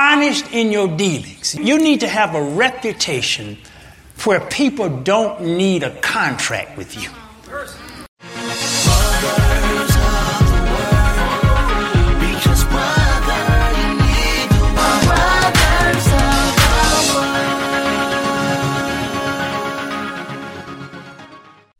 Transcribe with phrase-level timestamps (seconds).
[0.00, 1.54] honest in your dealings.
[1.54, 3.58] You need to have a reputation
[4.24, 7.10] where people don't need a contract with you.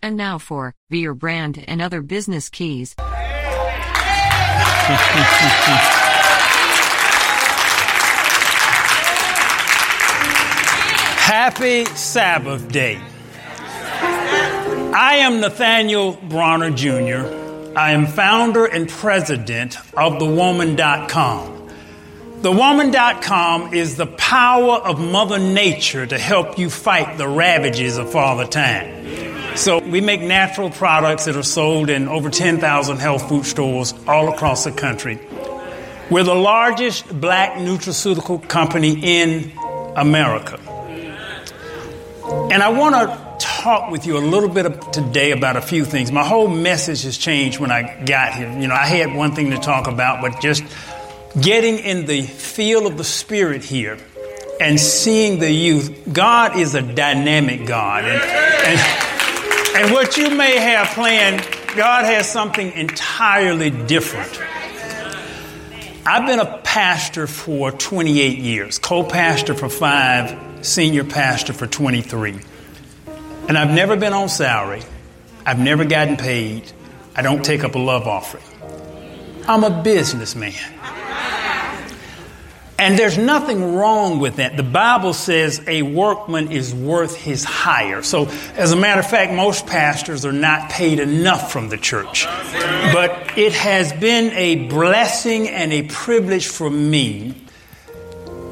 [0.03, 2.97] And now for Be Your Brand and Other Business Keys.
[11.31, 13.01] Happy Sabbath Day.
[14.03, 17.79] I am Nathaniel Bronner Jr.
[17.79, 21.71] I am founder and president of TheWoman.com.
[22.41, 28.49] TheWoman.com is the power of Mother Nature to help you fight the ravages of Father
[28.49, 29.57] Time.
[29.57, 34.35] So we make natural products that are sold in over 10,000 health food stores all
[34.35, 35.21] across the country.
[36.11, 39.53] We're the largest black nutraceutical company in
[39.95, 40.59] America.
[42.31, 46.13] And I want to talk with you a little bit today about a few things.
[46.13, 48.51] My whole message has changed when I got here.
[48.59, 50.63] You know, I had one thing to talk about, but just
[51.41, 53.99] getting in the feel of the Spirit here
[54.61, 56.13] and seeing the youth.
[56.13, 58.05] God is a dynamic God.
[58.05, 61.41] And, and, and what you may have planned,
[61.77, 64.41] God has something entirely different.
[66.07, 72.39] I've been a pastor for 28 years, co pastor for five senior pastor for 23.
[73.49, 74.83] And I've never been on salary.
[75.45, 76.71] I've never gotten paid.
[77.15, 78.45] I don't take up a love offering.
[79.47, 80.55] I'm a businessman.
[82.81, 84.57] And there's nothing wrong with that.
[84.57, 88.03] The Bible says a workman is worth his hire.
[88.03, 92.25] So, as a matter of fact, most pastors are not paid enough from the church.
[92.25, 97.35] But it has been a blessing and a privilege for me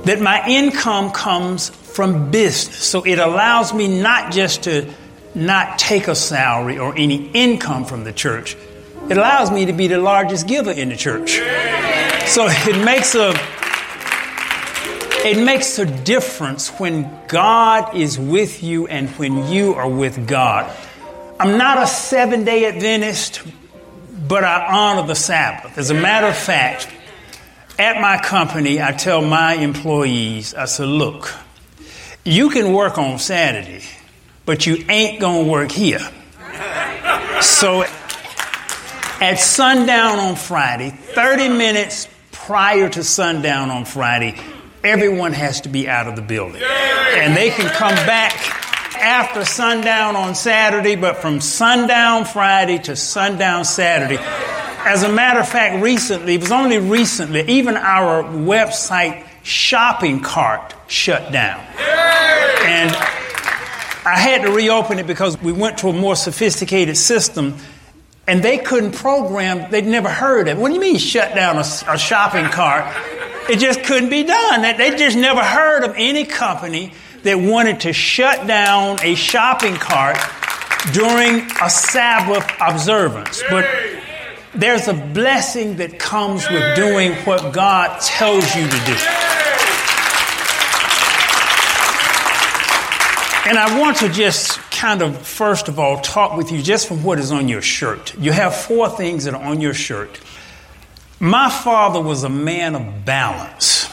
[0.04, 2.76] that my income comes from business.
[2.76, 4.92] So it allows me not just to
[5.34, 8.58] not take a salary or any income from the church,
[9.08, 11.40] it allows me to be the largest giver in the church.
[12.28, 13.32] So it makes a
[15.24, 20.74] it makes a difference when God is with you and when you are with God.
[21.40, 23.42] I'm not a seven day Adventist,
[24.26, 25.78] but I honor the Sabbath.
[25.78, 26.88] As a matter of fact,
[27.78, 31.32] at my company, I tell my employees, I said, look,
[32.24, 33.84] you can work on Saturday,
[34.44, 36.00] but you ain't going to work here.
[37.40, 37.84] So
[39.20, 44.34] at sundown on Friday, 30 minutes prior to sundown on Friday,
[44.84, 46.62] everyone has to be out of the building.
[46.62, 48.34] And they can come back
[48.96, 54.18] after sundown on Saturday, but from sundown Friday to sundown Saturday.
[54.20, 60.74] As a matter of fact, recently, it was only recently, even our website shopping cart
[60.86, 61.60] shut down.
[62.64, 62.90] And
[64.04, 67.56] I had to reopen it because we went to a more sophisticated system
[68.26, 70.60] and they couldn't program, they'd never heard of it.
[70.60, 72.84] What do you mean shut down a, a shopping cart?
[73.48, 74.62] It just couldn't be done.
[74.62, 76.92] They just never heard of any company
[77.22, 80.18] that wanted to shut down a shopping cart
[80.92, 83.42] during a Sabbath observance.
[83.50, 83.66] But
[84.54, 88.96] there's a blessing that comes with doing what God tells you to do.
[93.48, 97.02] And I want to just kind of, first of all, talk with you just from
[97.02, 98.14] what is on your shirt.
[98.18, 100.20] You have four things that are on your shirt.
[101.20, 103.90] My father was a man of balance.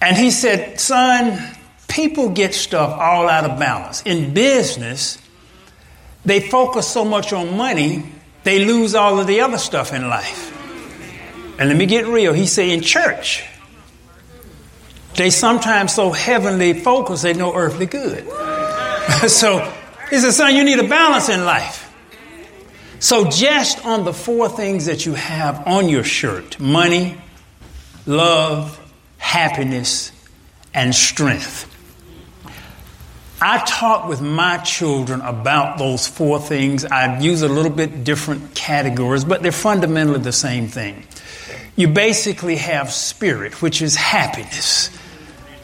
[0.00, 1.40] And he said, Son,
[1.88, 4.02] people get stuff all out of balance.
[4.02, 5.18] In business,
[6.24, 8.04] they focus so much on money,
[8.42, 10.50] they lose all of the other stuff in life.
[11.58, 12.32] And let me get real.
[12.32, 13.44] He said, in church,
[15.14, 18.28] they sometimes so heavenly focused they know earthly good.
[19.28, 19.72] so
[20.10, 21.83] he said, son, you need a balance in life.
[23.00, 27.18] So just on the four things that you have on your shirt money,
[28.06, 28.80] love,
[29.18, 30.12] happiness,
[30.72, 31.70] and strength.
[33.40, 36.84] I talk with my children about those four things.
[36.84, 41.04] I use a little bit different categories, but they're fundamentally the same thing.
[41.76, 44.88] You basically have spirit, which is happiness.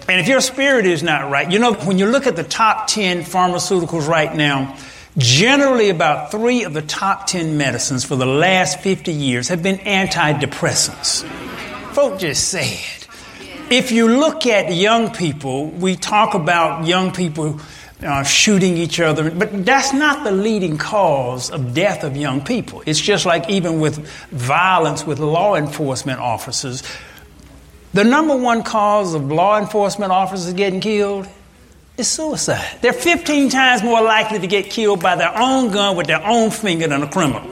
[0.08, 2.88] And if your spirit is not right, you know, when you look at the top
[2.88, 4.76] 10 pharmaceuticals right now,
[5.20, 9.78] generally about three of the top 10 medicines for the last 50 years have been
[9.78, 11.24] antidepressants.
[11.92, 13.08] Folk just say it.
[13.70, 17.60] If you look at young people, we talk about young people
[18.02, 22.82] uh, shooting each other, but that's not the leading cause of death of young people.
[22.86, 23.98] It's just like even with
[24.30, 26.82] violence with law enforcement officers
[27.92, 31.28] The number one cause of law enforcement officers getting killed
[32.00, 32.78] is suicide.
[32.80, 36.50] They're 15 times more likely to get killed by their own gun with their own
[36.50, 37.48] finger than a criminal.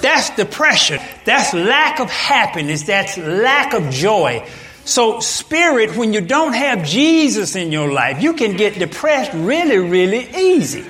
[0.00, 1.00] That's depression.
[1.24, 2.82] That's lack of happiness.
[2.82, 4.48] That's lack of joy.
[4.84, 9.78] So, spirit, when you don't have Jesus in your life, you can get depressed really,
[9.78, 10.84] really easy.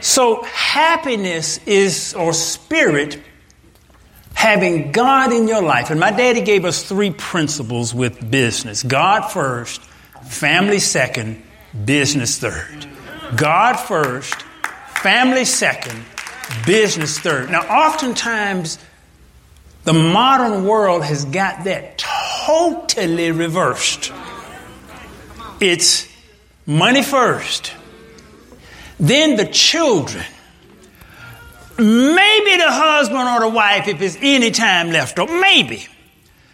[0.00, 3.22] So, happiness is, or spirit,
[4.32, 5.90] having God in your life.
[5.90, 9.82] And my daddy gave us three principles with business God first,
[10.30, 11.42] family second,
[11.84, 12.86] business third.
[13.36, 14.42] God first,
[15.02, 16.04] family second,
[16.64, 17.50] business third.
[17.50, 18.78] Now, oftentimes,
[19.84, 24.12] the modern world has got that totally reversed.
[25.60, 26.08] It's
[26.64, 27.72] money first,
[28.98, 30.24] then the children,
[31.76, 35.86] maybe the husband or the wife if there's any time left, or maybe.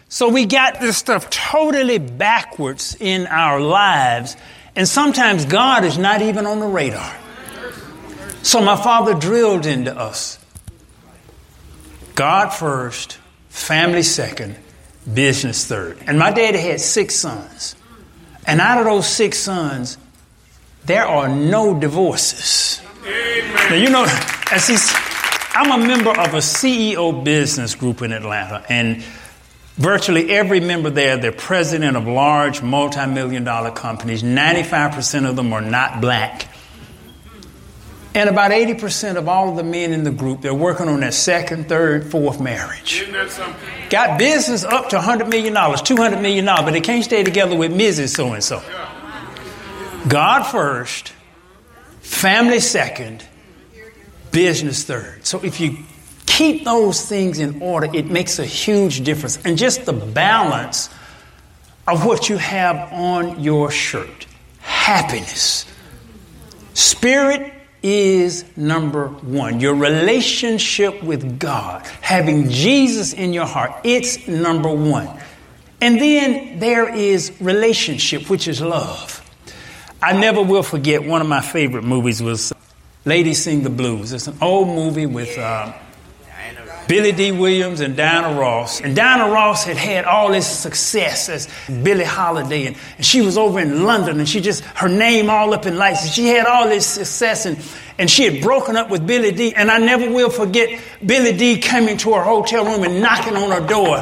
[0.09, 4.37] So we got this stuff totally backwards in our lives,
[4.75, 7.15] and sometimes God is not even on the radar.
[8.41, 10.39] So my father drilled into us
[12.15, 13.19] God first,
[13.49, 14.55] family second,
[15.13, 15.99] business third.
[16.07, 17.75] And my daddy had six sons.
[18.47, 19.97] And out of those six sons,
[20.85, 22.81] there are no divorces.
[23.03, 23.69] Amen.
[23.69, 24.05] Now, you know,
[24.51, 24.91] as he's,
[25.53, 29.03] I'm a member of a CEO business group in Atlanta, and
[29.77, 34.23] virtually every member there, they're president of large multi million dollar companies.
[34.23, 36.53] 95% of them are not black.
[38.13, 41.11] And about 80% of all of the men in the group, they're working on their
[41.11, 43.07] second, third, fourth marriage.
[43.91, 48.15] Got business up to $100 million, $200 million, but they can't stay together with Mrs.
[48.15, 48.63] So and so.
[50.07, 51.13] God first,
[51.99, 53.23] family second,
[54.31, 55.23] business third.
[55.27, 55.77] So if you
[56.37, 59.39] keep those things in order, it makes a huge difference.
[59.43, 60.87] And just the balance
[61.87, 64.27] of what you have on your shirt
[64.59, 65.65] happiness,
[66.75, 69.59] spirit is number one.
[69.59, 75.09] Your relationship with God, having Jesus in your heart, it's number one.
[75.81, 79.23] And then there is relationship, which is love.
[80.03, 82.53] I never will forget one of my favorite movies was
[83.05, 84.13] Lady Sings the Blues.
[84.13, 85.35] It's an old movie with.
[85.35, 85.73] Uh,
[86.87, 88.81] Billy Dee Williams and Diana Ross.
[88.81, 93.37] And Diana Ross had had all this success as Billie Holiday, and, and she was
[93.37, 96.03] over in London, and she just, her name all up in lights.
[96.03, 97.57] And she had all this success, and,
[97.97, 101.59] and she had broken up with Billy Dee And I never will forget Billy Dee
[101.59, 103.97] coming to her hotel room and knocking on her door.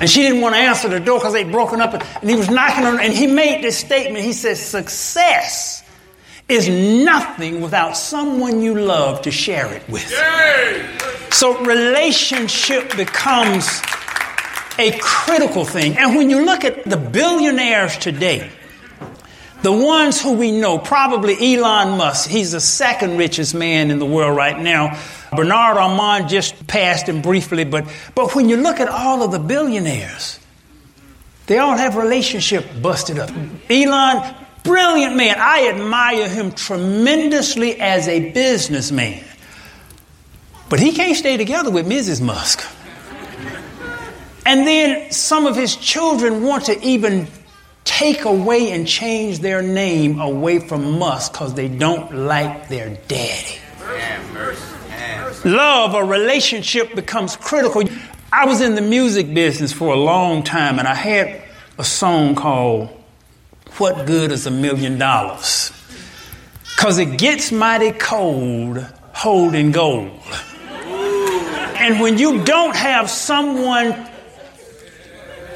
[0.00, 2.48] And she didn't want to answer the door because they'd broken up, and he was
[2.48, 4.24] knocking on her, and he made this statement.
[4.24, 5.79] He said, Success
[6.50, 10.12] is nothing without someone you love to share it with.
[11.32, 13.80] So relationship becomes
[14.78, 15.96] a critical thing.
[15.96, 18.50] And when you look at the billionaires today,
[19.62, 24.06] the ones who we know, probably Elon Musk, he's the second richest man in the
[24.06, 24.98] world right now.
[25.36, 29.38] Bernard Arnault just passed him briefly, but, but when you look at all of the
[29.38, 30.40] billionaires,
[31.46, 33.30] they all have relationship busted up.
[33.68, 35.36] Elon, brilliant man.
[35.38, 39.24] I admire him tremendously as a businessman.
[40.68, 42.22] But he can't stay together with Mrs.
[42.22, 42.64] Musk.
[44.46, 47.28] And then some of his children want to even
[47.84, 53.58] take away and change their name away from Musk because they don't like their daddy.
[55.44, 57.82] Love or relationship becomes critical.
[58.32, 61.42] I was in the music business for a long time and I had
[61.78, 62.99] a song called
[63.78, 65.72] What Good is a Million Dollars?
[66.76, 70.18] Because it gets mighty cold holding gold.
[71.78, 74.08] And when you don't have someone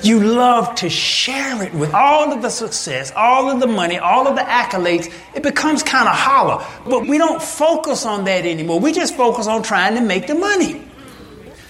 [0.05, 4.29] you love to share it with all of the success, all of the money, all
[4.29, 6.65] of the accolades, it becomes kind of hollow.
[6.85, 8.81] But we don't focus on that anymore.
[8.81, 10.83] We just focus on trying to make the money.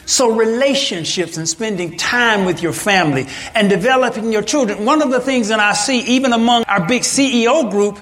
[0.06, 4.84] So, relationships and spending time with your family and developing your children.
[4.84, 7.98] One of the things that I see, even among our big CEO group,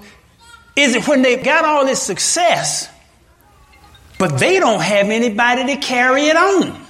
[0.74, 2.88] is that when they've got all this success,
[4.18, 6.80] but they don't have anybody to carry it on.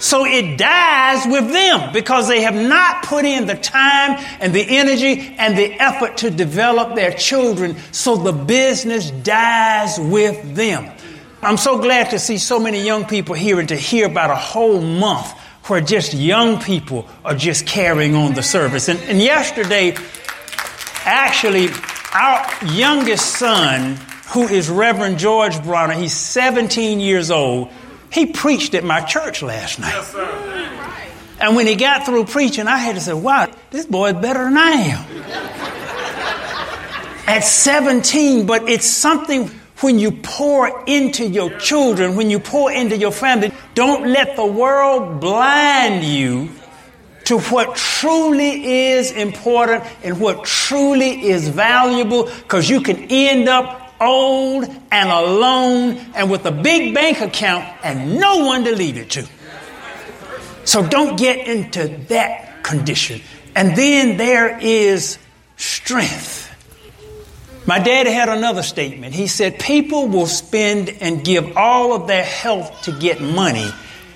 [0.00, 4.64] So it dies with them because they have not put in the time and the
[4.78, 7.76] energy and the effort to develop their children.
[7.92, 10.90] So the business dies with them.
[11.42, 14.36] I'm so glad to see so many young people here and to hear about a
[14.36, 15.30] whole month
[15.64, 18.88] where just young people are just carrying on the service.
[18.88, 19.96] And, and yesterday,
[21.04, 21.68] actually,
[22.12, 23.98] our youngest son
[24.32, 25.94] who is Reverend George Bronner.
[25.94, 27.68] He's 17 years old.
[28.12, 29.92] He preached at my church last night.
[29.92, 30.14] Yes,
[31.40, 34.44] And when he got through preaching, I had to say, wow, this boy is better
[34.44, 35.04] than I am.
[37.26, 39.50] At 17, but it's something
[39.82, 44.44] when you pour into your children, when you pour into your family, don't let the
[44.44, 46.50] world blind you
[47.24, 53.94] to what truly is important and what truly is valuable because you can end up
[54.00, 59.10] old and alone and with a big bank account and no one to leave it
[59.10, 59.28] to.
[60.64, 63.20] So don't get into that condition.
[63.54, 65.18] And then there is
[65.56, 66.49] strength.
[67.70, 69.14] My dad had another statement.
[69.14, 73.70] He said, People will spend and give all of their health to get money,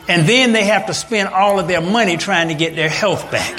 [0.08, 3.30] and then they have to spend all of their money trying to get their health
[3.30, 3.58] back.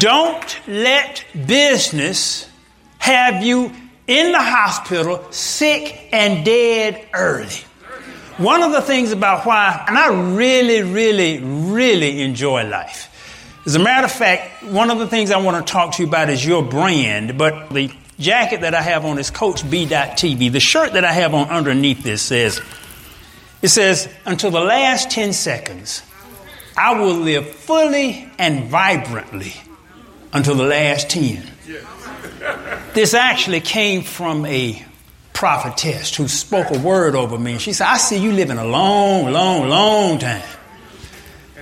[0.00, 2.48] Don't let business
[2.96, 3.70] have you
[4.06, 7.60] in the hospital sick and dead early.
[8.38, 13.11] One of the things about why, and I really, really, really enjoy life.
[13.64, 16.08] As a matter of fact, one of the things I want to talk to you
[16.08, 20.50] about is your brand, but the jacket that I have on is Coach B.TV.
[20.50, 22.60] The shirt that I have on underneath this says,
[23.62, 26.02] it says, until the last 10 seconds,
[26.76, 29.54] I will live fully and vibrantly
[30.32, 31.48] until the last 10.
[32.94, 34.84] This actually came from a
[35.32, 37.58] prophetess who spoke a word over me.
[37.58, 40.42] She said, I see you living a long, long, long time.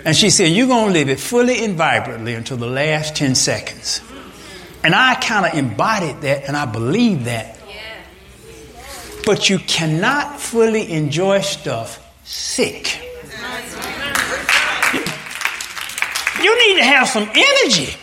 [0.05, 3.35] And she said, You're going to live it fully and vibrantly until the last 10
[3.35, 4.01] seconds.
[4.83, 7.59] And I kind of embodied that and I believe that.
[9.27, 12.99] But you cannot fully enjoy stuff sick.
[16.43, 17.95] You need to have some energy.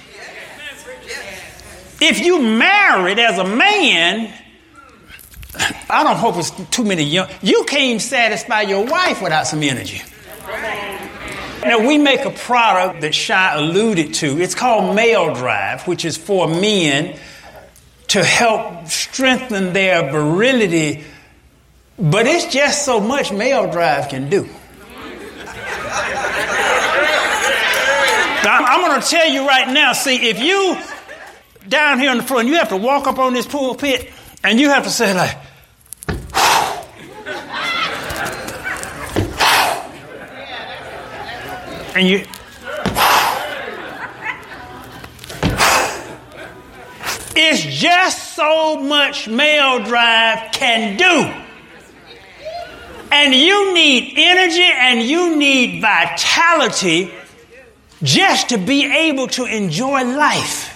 [1.99, 4.31] If you married as a man,
[5.89, 7.27] I don't hope it's too many young.
[7.41, 10.03] You can't satisfy your wife without some energy.
[11.67, 14.39] Now, we make a product that Shy alluded to.
[14.39, 17.19] It's called Male Drive, which is for men
[18.07, 21.03] to help strengthen their virility,
[21.99, 24.47] but it's just so much Male Drive can do.
[28.49, 30.77] I'm going to tell you right now see, if you
[31.67, 34.09] down here on the front, you have to walk up on this pulpit
[34.43, 35.37] and you have to say, like,
[41.97, 42.23] and you.
[47.39, 51.43] It's just so much male drive can do.
[53.11, 57.11] And you need energy and you need vitality
[58.03, 60.73] just to be able to enjoy life.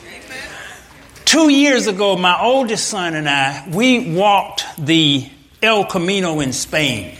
[1.25, 5.29] Two years ago, my oldest son and I, we walked the
[5.61, 7.15] El Camino in Spain.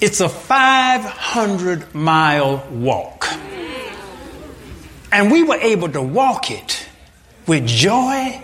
[0.00, 3.26] It's a 500 mile walk.
[5.12, 6.86] And we were able to walk it
[7.46, 8.40] with joy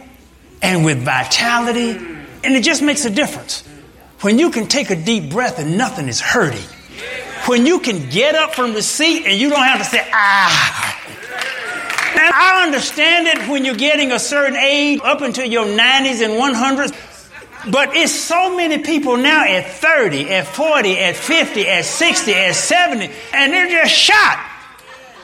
[0.60, 1.92] and with vitality,
[2.44, 3.62] and it just makes a difference.
[4.20, 6.64] When you can take a deep breath and nothing is hurting.
[7.46, 11.00] When you can get up from the seat and you don't have to say, ah.
[12.16, 16.34] Now, I understand it when you're getting a certain age, up until your 90s and
[16.34, 17.15] 100s.
[17.70, 22.54] But it's so many people now at 30, at 40, at 50, at 60, at
[22.54, 24.52] 70, and they're just shot.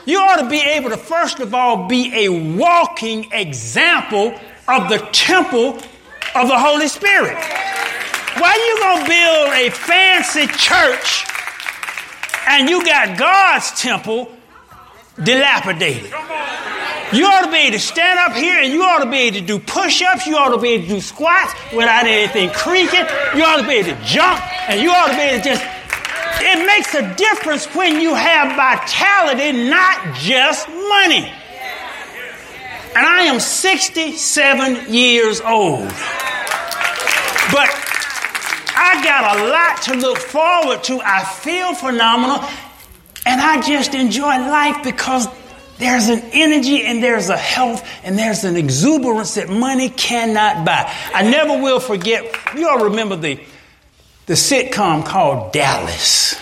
[0.05, 4.97] You ought to be able to, first of all, be a walking example of the
[5.13, 5.77] temple
[6.35, 7.37] of the Holy Spirit.
[8.37, 11.25] Why you gonna build a fancy church
[12.47, 14.32] and you got God's temple
[15.21, 16.11] dilapidated?
[17.13, 19.39] You ought to be able to stand up here and you ought to be able
[19.39, 20.25] to do push ups.
[20.25, 23.05] You ought to be able to do squats without anything creaking.
[23.35, 25.63] You ought to be able to jump and you ought to be able to just.
[26.41, 31.31] It makes a difference when you have vitality, not just money.
[32.95, 35.87] And I am 67 years old.
[37.51, 37.69] But
[38.75, 40.99] I got a lot to look forward to.
[41.03, 42.47] I feel phenomenal.
[43.25, 45.27] And I just enjoy life because
[45.77, 50.93] there's an energy and there's a health and there's an exuberance that money cannot buy.
[51.13, 52.23] I never will forget,
[52.55, 53.39] you all remember the,
[54.25, 56.39] the sitcom called Dallas.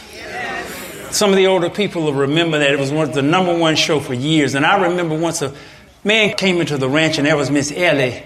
[1.11, 3.75] Some of the older people will remember that it was one, of the number one
[3.75, 4.55] show for years.
[4.55, 5.53] And I remember once a
[6.05, 8.23] man came into the ranch and there was Miss Ellie.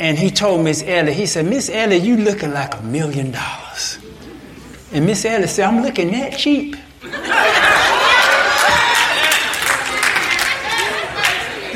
[0.00, 3.98] And he told Miss Ellie, he said, Miss Ellie, you looking like a million dollars.
[4.92, 6.76] And Miss Ellie said, I'm looking that cheap.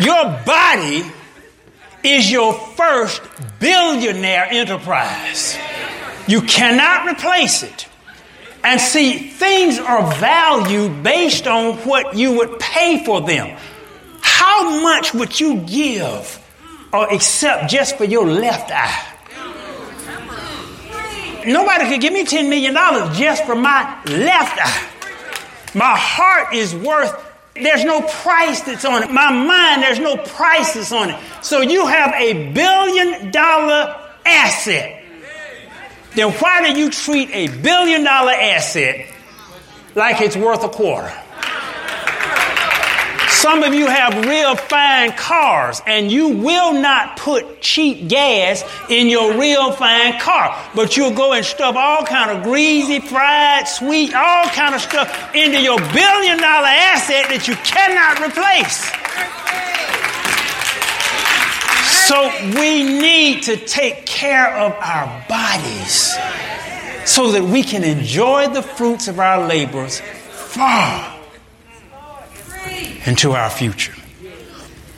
[0.03, 1.05] Your body
[2.03, 3.23] is your first
[3.61, 5.57] billionaire enterprise.
[6.27, 7.87] You cannot replace it.
[8.65, 13.57] And see, things are valued based on what you would pay for them.
[14.21, 16.39] How much would you give
[16.93, 19.09] or accept just for your left eye?
[21.45, 22.75] Nobody could give me $10 million
[23.15, 24.89] just for my left eye.
[25.75, 27.32] My heart is worth,
[27.63, 29.11] there's no price that's on it.
[29.11, 31.21] My mind, there's no price that's on it.
[31.43, 35.03] So you have a billion dollar asset.
[36.15, 39.07] Then why do you treat a billion dollar asset
[39.95, 41.13] like it's worth a quarter?
[43.43, 49.09] Some of you have real fine cars and you will not put cheap gas in
[49.09, 54.15] your real fine car, but you'll go and stuff all kind of greasy, fried, sweet,
[54.15, 58.87] all kind of stuff into your billion dollar asset that you cannot replace.
[62.07, 62.31] So
[62.61, 66.15] we need to take care of our bodies
[67.11, 71.12] so that we can enjoy the fruits of our labors far
[73.07, 73.95] into our future.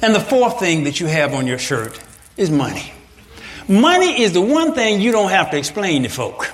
[0.03, 1.99] And the fourth thing that you have on your shirt
[2.37, 2.93] is money.
[3.69, 6.53] Money is the one thing you don't have to explain to folk.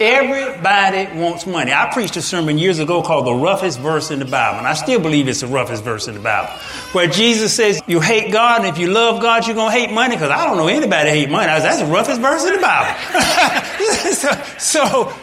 [0.00, 1.72] Everybody wants money.
[1.72, 4.74] I preached a sermon years ago called The Roughest Verse in the Bible, and I
[4.74, 6.50] still believe it's the roughest verse in the Bible,
[6.92, 9.92] where Jesus says, You hate God, and if you love God, you're going to hate
[9.92, 11.46] money, because I don't know anybody hate money.
[11.46, 13.00] That's the roughest verse in the Bible.
[14.12, 15.14] so, so,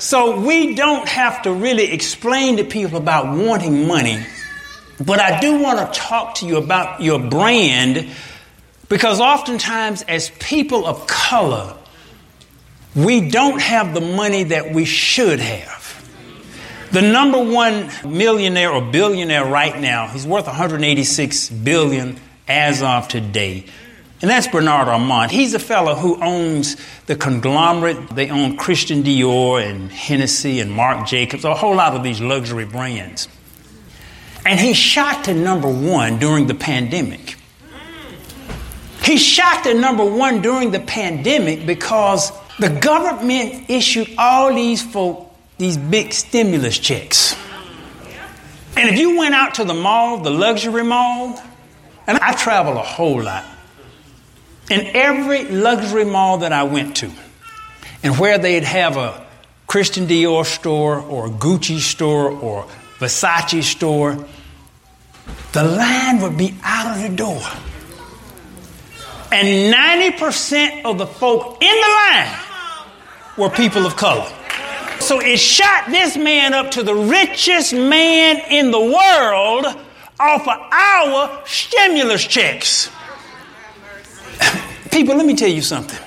[0.00, 4.24] so we don't have to really explain to people about wanting money
[5.04, 8.06] but I do want to talk to you about your brand
[8.88, 11.74] because oftentimes, as people of color,
[12.94, 15.78] we don't have the money that we should have.
[16.92, 23.64] The number one millionaire or billionaire right now, he's worth 186 billion as of today.
[24.22, 25.28] And that's Bernard Arnault.
[25.28, 28.10] He's a fellow who owns the conglomerate.
[28.10, 32.66] They own Christian Dior and Hennessy and Marc Jacobs, a whole lot of these luxury
[32.66, 33.28] brands.
[34.44, 37.36] And he shot to number one during the pandemic.
[39.02, 45.30] He shot to number one during the pandemic because the government issued all these folk
[45.60, 47.36] these big stimulus checks.
[48.76, 51.38] And if you went out to the mall, the luxury mall,
[52.06, 53.44] and I travel a whole lot,
[54.70, 57.10] in every luxury mall that I went to,
[58.02, 59.26] and where they'd have a
[59.66, 62.66] Christian Dior store or a Gucci store or
[62.98, 64.24] Versace store,
[65.52, 67.42] the line would be out of the door.
[69.32, 72.38] And 90% of the folk in the line
[73.36, 74.28] were people of color.
[75.00, 79.66] So it shot this man up to the richest man in the world
[80.18, 82.90] off of our stimulus checks.
[84.90, 85.98] People, let me tell you something.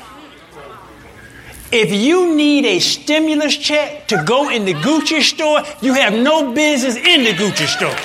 [1.71, 6.53] If you need a stimulus check to go in the Gucci store, you have no
[6.53, 7.95] business in the Gucci store.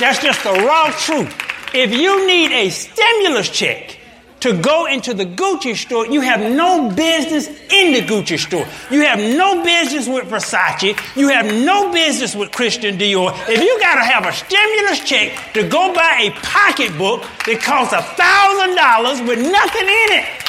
[0.00, 1.34] That's just the raw truth.
[1.74, 3.99] If you need a stimulus check
[4.40, 8.66] to go into the Gucci store, you have no business in the Gucci store.
[8.90, 10.96] You have no business with Versace.
[11.16, 13.32] You have no business with Christian Dior.
[13.48, 17.92] If you got to have a stimulus check to go buy a pocketbook that costs
[17.92, 20.40] a thousand dollars with nothing in it.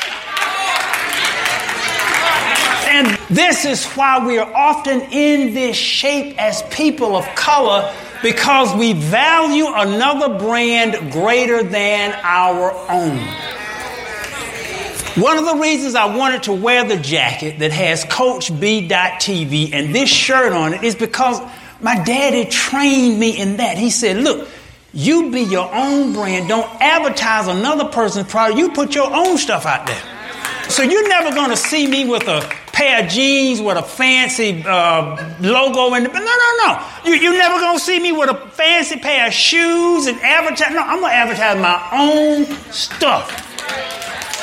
[2.93, 8.75] And this is why we are often in this shape as people of color because
[8.77, 13.61] we value another brand greater than our own.
[15.15, 20.10] One of the reasons I wanted to wear the jacket that has CoachB.tv and this
[20.10, 21.41] shirt on it is because
[21.82, 23.78] my daddy trained me in that.
[23.78, 24.47] He said, Look,
[24.93, 26.47] you be your own brand.
[26.47, 28.58] Don't advertise another person's product.
[28.58, 30.02] You put your own stuff out there.
[30.69, 32.39] So you're never going to see me with a
[32.71, 36.13] pair of jeans with a fancy uh, logo in it.
[36.13, 36.88] No, no, no.
[37.04, 40.74] You, you're never going to see me with a fancy pair of shoes and advertise.
[40.74, 43.50] No, I'm going to advertise my own stuff.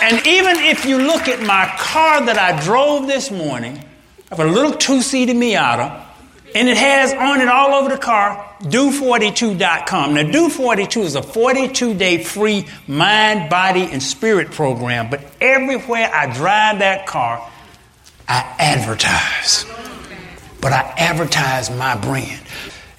[0.01, 3.83] And even if you look at my car that I drove this morning,
[4.31, 6.05] I have a little two seater Miata,
[6.55, 10.15] and it has on it all over the car do42.com.
[10.15, 16.33] Now, Do42 is a 42 day free mind, body, and spirit program, but everywhere I
[16.33, 17.49] drive that car,
[18.27, 19.65] I advertise.
[20.61, 22.41] But I advertise my brand.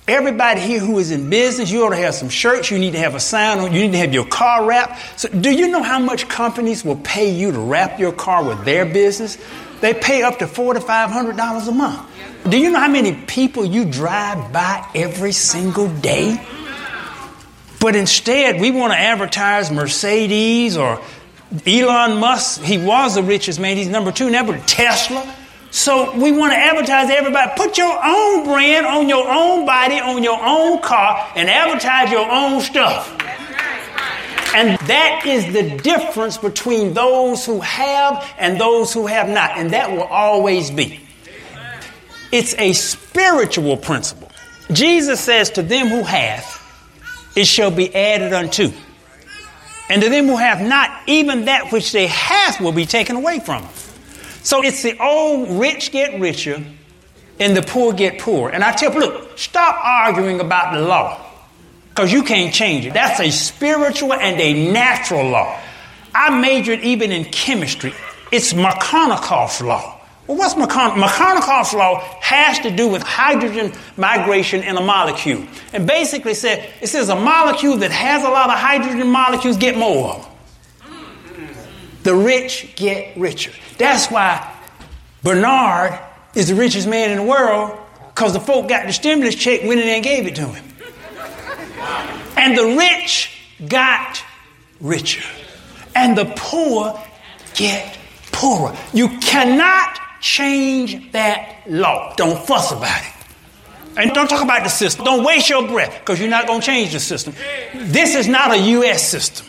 [0.10, 3.00] Everybody here who is in business, you ought to have some shirts, you need to
[3.00, 5.20] have a sign on, you need to have your car wrapped.
[5.20, 8.66] So, do you know how much companies will pay you to wrap your car with
[8.66, 9.38] their business?
[9.82, 12.02] They pay up to four to five hundred dollars a month.
[12.50, 16.44] Do you know how many people you drive by every single day?
[17.80, 21.02] But instead, we want to advertise Mercedes or
[21.68, 22.62] Elon Musk.
[22.62, 23.78] He was the richest man.
[23.78, 25.36] He's number two now, but Tesla.
[25.72, 27.52] So we want to advertise everybody.
[27.56, 32.30] Put your own brand on your own body, on your own car, and advertise your
[32.30, 33.08] own stuff.
[34.56, 39.52] And that is the difference between those who have and those who have not.
[39.58, 41.00] And that will always be.
[42.32, 44.32] It's a spiritual principle.
[44.72, 46.46] Jesus says, To them who have,
[47.36, 48.72] it shall be added unto.
[49.88, 53.40] And to them who have not, even that which they have will be taken away
[53.40, 53.72] from them.
[54.42, 56.64] So it's the old rich get richer
[57.40, 58.50] and the poor get poor.
[58.50, 61.26] And I tell you, look, stop arguing about the law
[61.90, 62.94] because you can't change it.
[62.94, 65.60] That's a spiritual and a natural law.
[66.14, 67.94] I majored even in chemistry.
[68.32, 70.00] It's Markovnikov's law.
[70.28, 75.44] Well, what's Markon- law has to do with hydrogen migration in a molecule.
[75.74, 79.76] And basically said, it says a molecule that has a lot of hydrogen molecules get
[79.76, 80.32] more of them.
[82.04, 83.52] The rich get richer.
[83.80, 84.56] That's why
[85.24, 85.98] Bernard
[86.36, 87.78] is the richest man in the world
[88.14, 90.66] because the folk got the stimulus check, went in and gave it to him.
[92.38, 94.22] And the rich got
[94.82, 95.28] richer.
[95.96, 97.02] And the poor
[97.56, 97.98] get
[98.32, 98.76] poorer.
[98.94, 102.14] You cannot change that law.
[102.16, 103.14] Don't fuss about it.
[103.98, 105.06] And don't talk about the system.
[105.06, 107.34] Don't waste your breath because you're not going to change the system.
[107.74, 109.10] This is not a U.S.
[109.10, 109.49] system.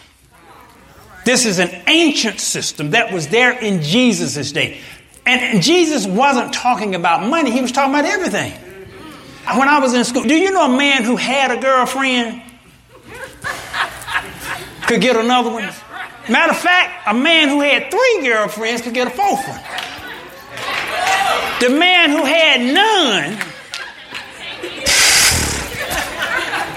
[1.25, 4.81] This is an ancient system that was there in Jesus' day.
[5.27, 8.53] And Jesus wasn't talking about money, he was talking about everything.
[9.57, 12.43] When I was in school, do you know a man who had a girlfriend
[14.87, 15.71] could get another one?
[16.29, 19.61] Matter of fact, a man who had three girlfriends could get a fourth one.
[21.61, 23.37] The man who had none,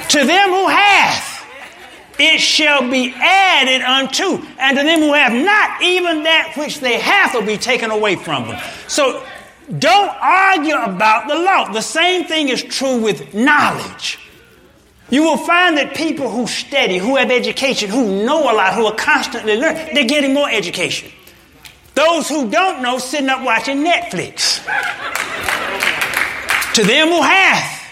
[0.10, 1.22] to them who hath,
[2.23, 4.45] it shall be added unto.
[4.57, 8.15] And to them who have not, even that which they have will be taken away
[8.15, 8.62] from them.
[8.88, 9.25] So
[9.79, 11.71] don't argue about the law.
[11.71, 14.19] The same thing is true with knowledge.
[15.09, 18.86] You will find that people who study, who have education, who know a lot, who
[18.86, 21.12] are constantly learning, they're getting more education.
[21.93, 24.63] Those who don't know sitting up watching Netflix.
[26.73, 27.83] to them who hath,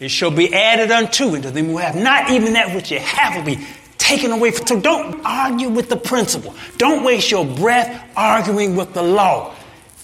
[0.00, 3.36] it shall be added unto, unto them who have not even that which you have
[3.36, 3.64] will be
[3.98, 4.50] taken away.
[4.50, 6.54] So don't argue with the principle.
[6.78, 9.54] Don't waste your breath arguing with the law.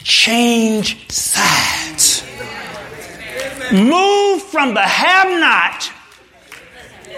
[0.03, 2.23] Change sides.
[3.73, 5.91] Move from the have not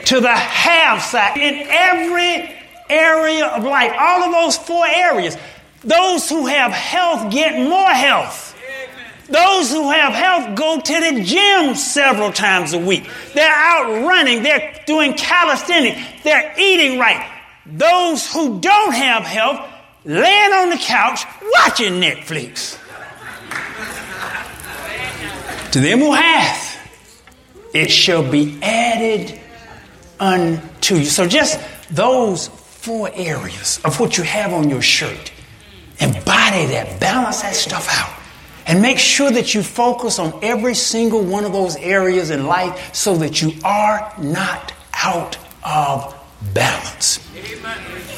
[0.07, 2.57] to the have side in every
[2.89, 3.93] area of life.
[3.99, 5.37] All of those four areas.
[5.83, 8.48] Those who have health get more health.
[9.29, 13.09] Those who have health go to the gym several times a week.
[13.35, 17.31] They're out running, they're doing calisthenics, they're eating right.
[17.67, 19.61] Those who don't have health
[20.05, 21.25] laying on the couch
[21.59, 22.79] watching Netflix.
[25.73, 26.79] to them who hath,
[27.75, 29.39] it shall be added
[30.19, 31.05] unto you.
[31.05, 31.61] So just
[31.91, 35.33] those four areas of what you have on your shirt,
[36.01, 38.18] embody that, balance that stuff out.
[38.69, 42.95] And make sure that you focus on every single one of those areas in life
[42.95, 46.18] so that you are not out of
[46.55, 47.25] balance.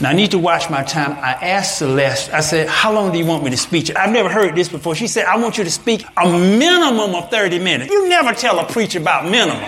[0.01, 1.13] Now, I need to watch my time.
[1.13, 3.95] I asked Celeste, I said, How long do you want me to speak?
[3.95, 4.95] I've never heard this before.
[4.95, 7.91] She said, I want you to speak a minimum of 30 minutes.
[7.91, 9.63] You never tell a preacher about minimum.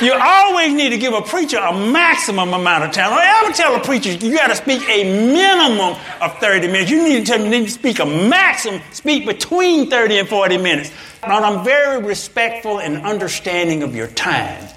[0.00, 3.10] You always need to give a preacher a maximum amount of time.
[3.10, 6.90] Don't ever tell a preacher you got to speak a minimum of 30 minutes.
[6.90, 10.92] You need to tell me to speak a maximum, speak between 30 and 40 minutes.
[11.22, 14.68] But I'm very respectful and understanding of your time.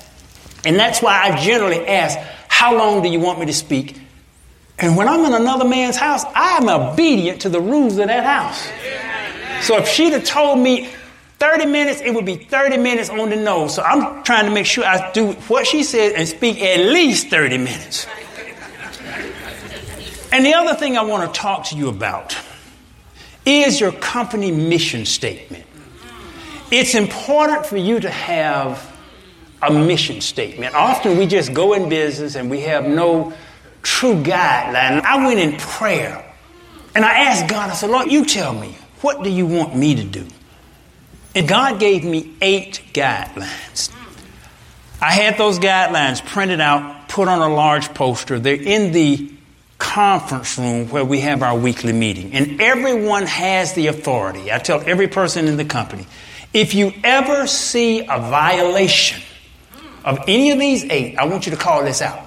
[0.65, 2.17] And that's why I generally ask,
[2.53, 3.99] How long do you want me to speak?
[4.77, 8.69] And when I'm in another man's house, I'm obedient to the rules of that house.
[9.67, 10.87] So if she'd have told me
[11.39, 13.73] 30 minutes, it would be 30 minutes on the nose.
[13.75, 17.29] So I'm trying to make sure I do what she said and speak at least
[17.29, 18.05] 30 minutes.
[20.31, 22.37] And the other thing I want to talk to you about
[23.45, 25.65] is your company mission statement.
[26.71, 28.92] It's important for you to have
[29.67, 30.75] a mission statement.
[30.75, 33.33] Often we just go in business and we have no
[33.81, 35.01] true guideline.
[35.01, 36.33] I went in prayer
[36.95, 39.95] and I asked God, I said, Lord, you tell me, what do you want me
[39.95, 40.25] to do?
[41.35, 43.91] And God gave me eight guidelines.
[45.01, 48.39] I had those guidelines printed out, put on a large poster.
[48.39, 49.33] They're in the
[49.77, 52.33] conference room where we have our weekly meeting.
[52.33, 54.51] And everyone has the authority.
[54.51, 56.07] I tell every person in the company
[56.53, 59.21] if you ever see a violation
[60.03, 62.19] of any of these eight, I want you to call this out.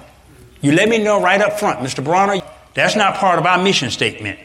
[0.61, 2.03] You let me know right up front, Mr.
[2.03, 2.41] Bronner,
[2.73, 4.39] that's not part of our mission statement.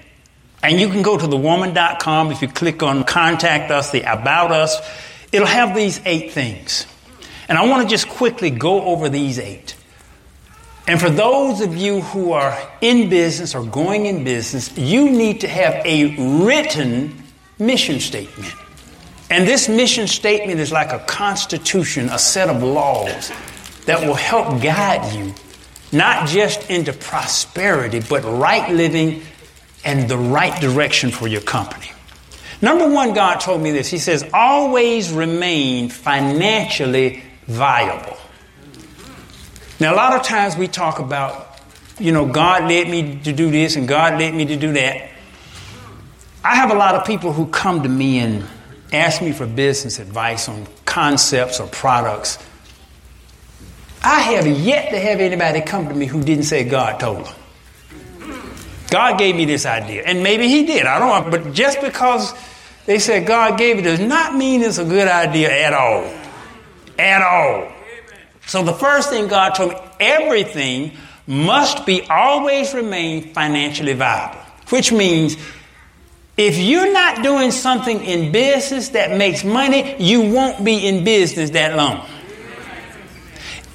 [0.63, 4.77] And you can go to thewoman.com if you click on contact us, the about us.
[5.33, 6.87] It'll have these eight things.
[7.49, 9.75] And I want to just quickly go over these eight.
[10.87, 15.41] And for those of you who are in business or going in business, you need
[15.41, 17.23] to have a written
[17.59, 18.55] mission statement.
[19.33, 23.33] And this mission statement is like a constitution, a set of laws
[23.87, 25.33] that will help guide you,
[25.91, 29.23] not just into prosperity, but right living
[29.87, 31.91] and the right direction for your company.
[32.61, 33.89] Number one, God told me this.
[33.89, 38.19] He says, always remain financially viable.
[39.81, 41.59] Now, a lot of times we talk about,
[41.99, 45.09] you know, God led me to do this and God led me to do that.
[46.45, 48.45] I have a lot of people who come to me and
[48.93, 52.39] ask me for business advice on concepts or products.
[54.05, 57.35] I have yet to have anybody come to me who didn't say God told them.
[58.91, 60.03] God gave me this idea.
[60.05, 60.85] And maybe He did.
[60.85, 61.31] I don't know.
[61.31, 62.35] But just because
[62.85, 66.13] they said God gave it does not mean it's a good idea at all.
[66.99, 67.73] At all.
[68.47, 70.93] So the first thing God told me everything
[71.27, 75.37] must be always remain financially viable, which means
[76.47, 81.51] if you're not doing something in business that makes money, you won't be in business
[81.51, 82.07] that long.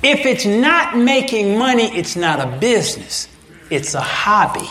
[0.04, 3.30] If it's not making money, it's not a business,
[3.70, 4.68] it's a hobby.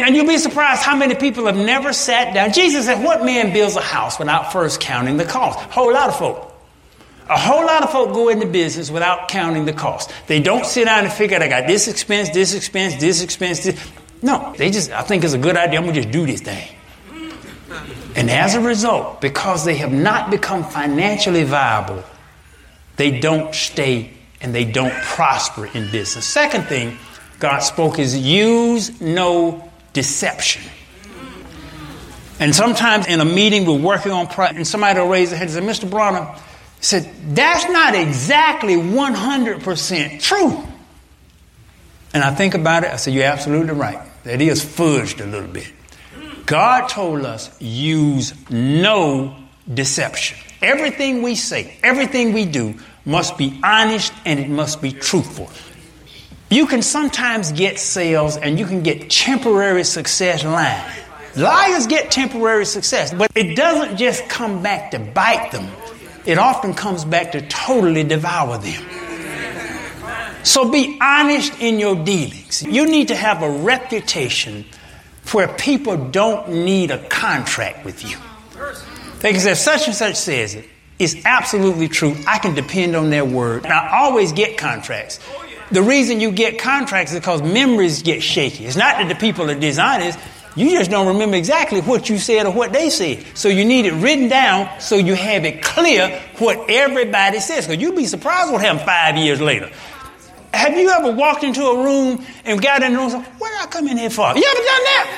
[0.00, 2.52] And you'll be surprised how many people have never sat down.
[2.52, 5.58] Jesus said, What man builds a house without first counting the cost?
[5.60, 6.48] A whole lot of folk.
[7.28, 10.10] A whole lot of folk go into business without counting the cost.
[10.26, 13.62] They don't sit down and figure out, I got this expense, this expense, this expense,
[13.62, 13.92] this.
[14.22, 15.78] No, they just, I think it's a good idea.
[15.78, 16.68] I'm going to just do this thing.
[18.14, 22.04] And as a result, because they have not become financially viable,
[22.96, 26.26] they don't stay and they don't prosper in business.
[26.26, 26.98] Second thing
[27.38, 30.62] God spoke is use no deception.
[32.38, 35.50] And sometimes in a meeting we're working on product, and somebody will raise their hand
[35.50, 35.90] and say, Mr.
[35.90, 36.34] Bronner,
[36.80, 40.62] said, that's not exactly 100% true.
[42.12, 44.00] And I think about it, I said, you're absolutely right.
[44.24, 45.72] That is fudged a little bit.
[46.46, 49.36] God told us use no
[49.72, 50.38] deception.
[50.60, 55.50] Everything we say, everything we do must be honest and it must be truthful.
[56.50, 60.84] You can sometimes get sales and you can get temporary success lying.
[61.34, 65.66] Liars get temporary success, but it doesn't just come back to bite them.
[66.26, 69.01] It often comes back to totally devour them.
[70.44, 72.62] So be honest in your dealings.
[72.62, 74.64] You need to have a reputation
[75.30, 78.16] where people don't need a contract with you.
[79.20, 80.68] They can say, such and such says it.
[80.98, 82.16] It's absolutely true.
[82.26, 83.64] I can depend on their word.
[83.64, 85.20] And I always get contracts.
[85.70, 88.66] The reason you get contracts is because memories get shaky.
[88.66, 90.18] It's not that the people are dishonest.
[90.54, 93.24] You just don't remember exactly what you said or what they said.
[93.34, 97.66] So you need it written down so you have it clear what everybody says.
[97.66, 99.70] Because you'd be surprised what happened five years later.
[100.54, 103.50] Have you ever walked into a room and got in the room and said, What
[103.50, 104.26] did I come in here for?
[104.36, 105.08] You ever done that?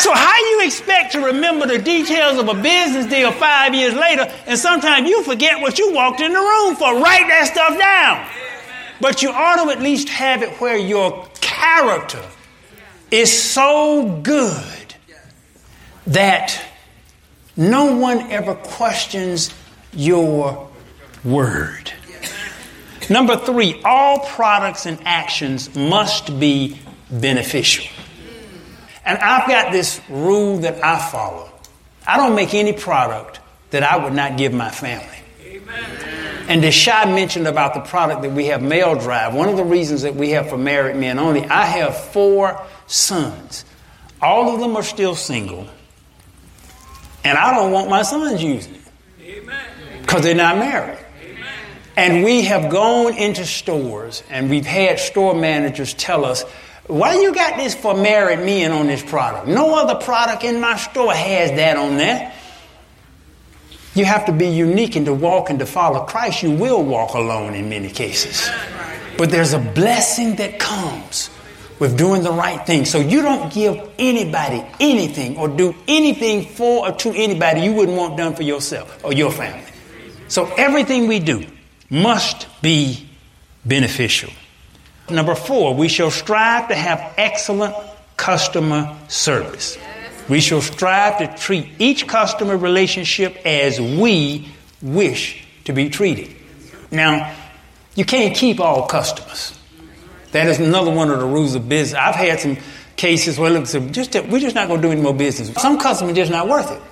[0.00, 4.26] so, how you expect to remember the details of a business deal five years later,
[4.46, 7.00] and sometimes you forget what you walked in the room for?
[7.00, 8.26] Write that stuff down.
[9.00, 12.22] But you ought to at least have it where your character
[13.10, 14.94] is so good
[16.08, 16.60] that
[17.56, 19.54] no one ever questions
[19.92, 20.68] your
[21.24, 21.92] word.
[23.10, 26.78] Number three, all products and actions must be
[27.10, 27.86] beneficial.
[29.04, 31.50] And I've got this rule that I follow.
[32.06, 33.40] I don't make any product
[33.70, 35.06] that I would not give my family.
[35.42, 36.46] Amen.
[36.48, 39.34] And Deshaun mentioned about the product that we have, Male Drive.
[39.34, 43.64] One of the reasons that we have for married men only, I have four sons.
[44.20, 45.66] All of them are still single.
[47.24, 48.80] And I don't want my sons using it.
[50.00, 50.98] Because they're not married.
[51.98, 56.44] And we have gone into stores and we've had store managers tell us,
[56.86, 59.48] why you got this for married men on this product?
[59.48, 62.32] No other product in my store has that on there.
[63.96, 66.44] You have to be unique and to walk and to follow Christ.
[66.44, 68.48] You will walk alone in many cases.
[69.16, 71.30] But there's a blessing that comes
[71.80, 72.84] with doing the right thing.
[72.84, 77.98] So you don't give anybody anything or do anything for or to anybody you wouldn't
[77.98, 79.66] want done for yourself or your family.
[80.28, 81.44] So everything we do,
[81.90, 83.08] must be
[83.64, 84.30] beneficial.
[85.10, 87.74] Number four, we shall strive to have excellent
[88.16, 89.78] customer service.
[90.28, 94.48] We shall strive to treat each customer relationship as we
[94.82, 96.34] wish to be treated.
[96.90, 97.34] Now,
[97.94, 99.58] you can't keep all customers.
[100.32, 101.98] That is another one of the rules of business.
[101.98, 102.58] I've had some
[102.96, 105.50] cases where look, just we're just not going to do any more business.
[105.54, 106.82] Some customers just not worth it.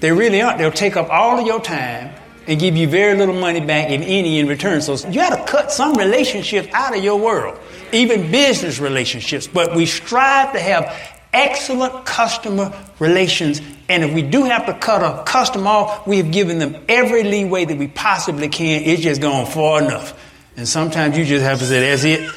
[0.00, 0.58] They really aren't.
[0.58, 2.14] They'll take up all of your time
[2.48, 4.80] and give you very little money back, if any, in return.
[4.80, 7.58] So you got to cut some relationships out of your world,
[7.92, 9.46] even business relationships.
[9.46, 10.98] But we strive to have
[11.34, 13.60] excellent customer relations.
[13.90, 17.22] And if we do have to cut a customer off, we have given them every
[17.22, 18.82] leeway that we possibly can.
[18.82, 20.18] It's just gone far enough.
[20.56, 22.30] And sometimes you just have to say, that's it.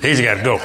[0.00, 0.60] Just got to go.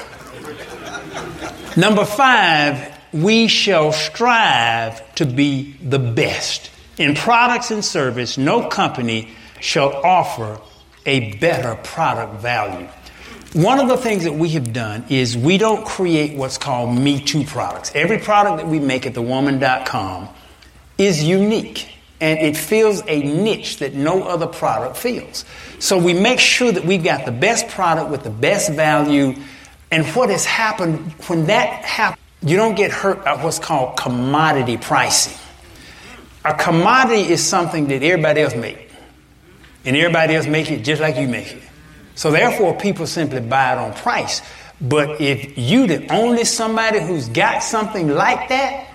[1.76, 6.72] Number five, we shall strive to be the best.
[6.98, 10.60] In products and service, no company shall offer
[11.06, 12.88] a better product value.
[13.54, 17.20] One of the things that we have done is we don't create what's called Me
[17.20, 17.92] Too products.
[17.94, 20.30] Every product that we make at thewoman.com
[20.98, 21.90] is unique
[22.22, 25.44] and it fills a niche that no other product fills.
[25.80, 29.36] So we make sure that we've got the best product with the best value.
[29.90, 34.78] And what has happened, when that happens, you don't get hurt by what's called commodity
[34.78, 35.38] pricing.
[36.44, 38.94] A commodity is something that everybody else makes.
[39.86, 41.64] And everybody else makes it just like you make it.
[42.16, 44.42] So therefore, people simply buy it on price.
[44.80, 48.88] But if you the only somebody who's got something like that,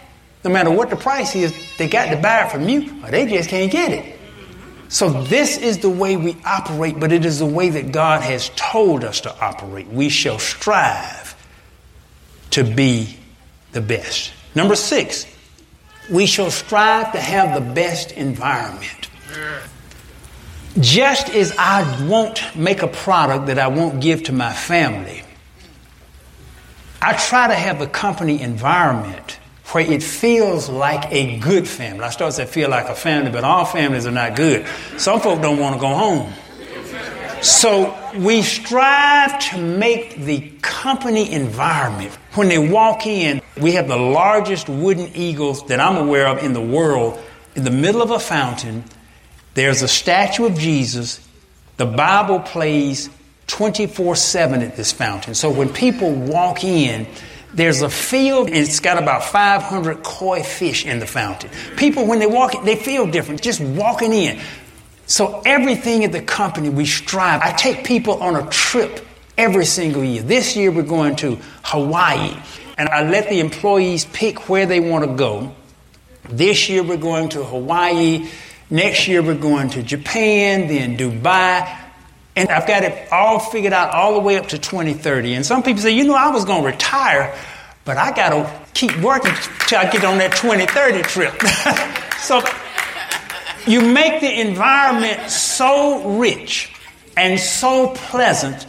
[0.45, 3.27] no matter what the price is, they got to buy it from you, or they
[3.27, 4.17] just can't get it.
[4.89, 8.51] So this is the way we operate, but it is the way that God has
[8.55, 9.89] told us to operate.
[9.89, 11.35] We shall strive
[12.51, 13.17] to be
[13.73, 14.33] the best.
[14.55, 15.27] Number six,
[16.11, 19.09] we shall strive to have the best environment.
[20.79, 25.23] Just as I won't make a product that I won't give to my family,
[27.01, 29.39] I try to have a company environment
[29.73, 32.05] where it feels like a good family.
[32.05, 34.67] I start to feel like a family, but all families are not good.
[34.97, 36.33] Some folk don't want to go home.
[37.43, 42.15] So we strive to make the company environment.
[42.35, 46.53] When they walk in, we have the largest wooden eagles that I'm aware of in
[46.53, 47.19] the world
[47.55, 48.85] in the middle of a fountain
[49.57, 51.27] there's a statue of Jesus.
[51.79, 53.09] The Bible plays
[53.47, 55.35] 24 7 at this fountain.
[55.35, 57.07] So when people walk in,
[57.55, 61.49] there's a field, and it's got about 500 koi fish in the fountain.
[61.79, 64.39] People, when they walk in, they feel different just walking in.
[65.07, 67.41] So everything at the company, we strive.
[67.41, 69.07] I take people on a trip
[69.39, 70.23] every single year.
[70.23, 72.37] This year, we're going to Hawaii,
[72.77, 75.55] and I let the employees pick where they want to go.
[76.29, 78.29] This year, we're going to Hawaii.
[78.69, 81.83] Next year, we're going to Japan, then Dubai.
[82.35, 85.35] And I've got it all figured out all the way up to 2030.
[85.35, 87.35] And some people say, you know, I was going to retire,
[87.85, 89.33] but I got to keep working
[89.69, 91.41] till I get on that 2030 trip.
[92.19, 92.43] so
[93.67, 96.73] you make the environment so rich
[97.17, 98.67] and so pleasant,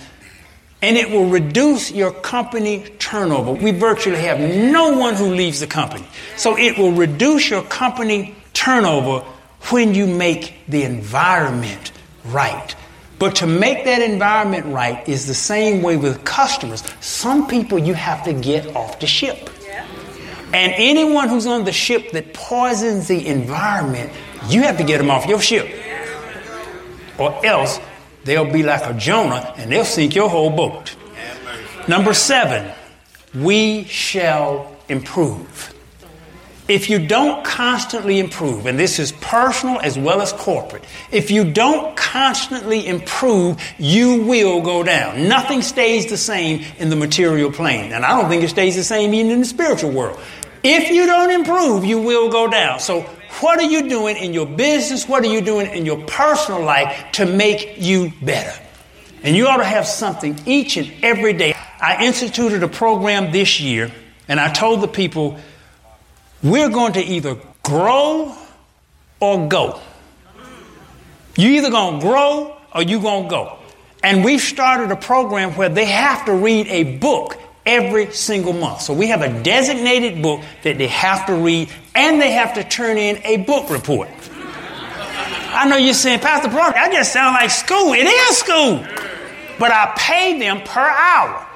[0.81, 3.51] and it will reduce your company turnover.
[3.51, 6.07] We virtually have no one who leaves the company.
[6.36, 9.19] So it will reduce your company turnover
[9.69, 11.91] when you make the environment
[12.25, 12.75] right.
[13.19, 16.83] But to make that environment right is the same way with customers.
[17.01, 19.49] Some people you have to get off the ship.
[20.53, 24.12] And anyone who's on the ship that poisons the environment,
[24.47, 25.67] you have to get them off your ship.
[27.17, 27.80] Or else
[28.23, 30.95] they'll be like a Jonah and they'll sink your whole boat.
[31.88, 32.71] Number seven,
[33.34, 35.73] we shall improve.
[36.67, 41.50] If you don't constantly improve, and this is personal as well as corporate, if you
[41.50, 45.30] don't constantly improve, you will go down.
[45.30, 47.93] Nothing stays the same in the material plane.
[47.93, 50.19] And I don't think it stays the same even in the spiritual world.
[50.62, 52.82] If you don't improve, you will go down.
[52.82, 53.10] So,
[53.40, 55.08] what are you doing in your business?
[55.08, 58.60] What are you doing in your personal life to make you better?
[59.24, 61.54] And you ought to have something each and every day.
[61.82, 63.92] I instituted a program this year,
[64.28, 65.38] and I told the people,
[66.44, 68.36] we're going to either grow
[69.20, 69.80] or go.
[71.36, 73.60] You either going to grow or you going to go.
[74.04, 78.81] And we've started a program where they have to read a book every single month.
[78.81, 82.63] So we have a designated book that they have to read and they have to
[82.63, 84.10] turn in a book report.
[85.50, 87.94] I know you're saying, Pastor Brock, I just sound like school.
[87.94, 88.85] It is school.
[89.60, 91.48] But I pay them per hour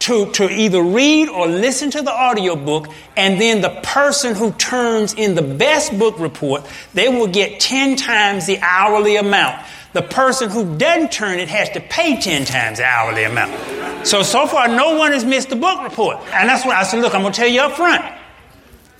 [0.00, 5.14] to, to either read or listen to the audiobook, and then the person who turns
[5.14, 9.64] in the best book report, they will get 10 times the hourly amount.
[9.92, 14.06] The person who doesn't turn it has to pay 10 times the hourly amount.
[14.06, 16.18] So, so far, no one has missed the book report.
[16.32, 18.04] And that's what I said, look, I'm going to tell you up front.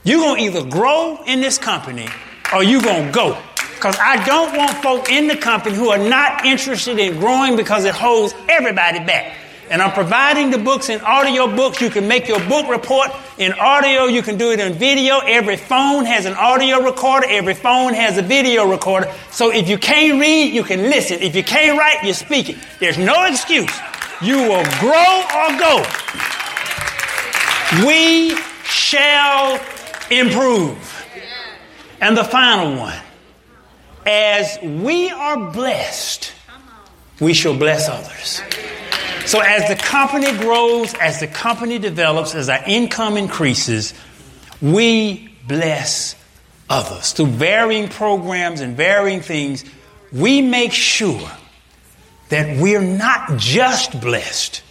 [0.02, 2.08] You're going to either grow in this company
[2.52, 3.38] or you're going to go.
[3.74, 7.84] Because I don't want folk in the company who are not interested in growing because
[7.84, 9.36] it holds everybody back.
[9.70, 11.80] And I'm providing the books in audio books.
[11.80, 14.06] You can make your book report in audio.
[14.06, 15.20] You can do it in video.
[15.20, 17.28] Every phone has an audio recorder.
[17.28, 19.14] Every phone has a video recorder.
[19.30, 21.20] So if you can't read, you can listen.
[21.20, 22.56] If you can't write, you speak it.
[22.80, 23.70] There's no excuse.
[24.20, 25.86] You will grow or go.
[27.86, 29.60] We shall
[30.10, 31.06] improve.
[32.00, 32.98] And the final one.
[34.04, 36.32] As we are blessed,
[37.20, 38.42] we shall bless others.
[39.26, 43.94] So as the company grows, as the company develops, as our income increases,
[44.60, 46.16] we bless
[46.68, 47.12] others.
[47.12, 49.64] Through varying programs and varying things,
[50.12, 51.30] we make sure
[52.30, 54.62] that we're not just blessed,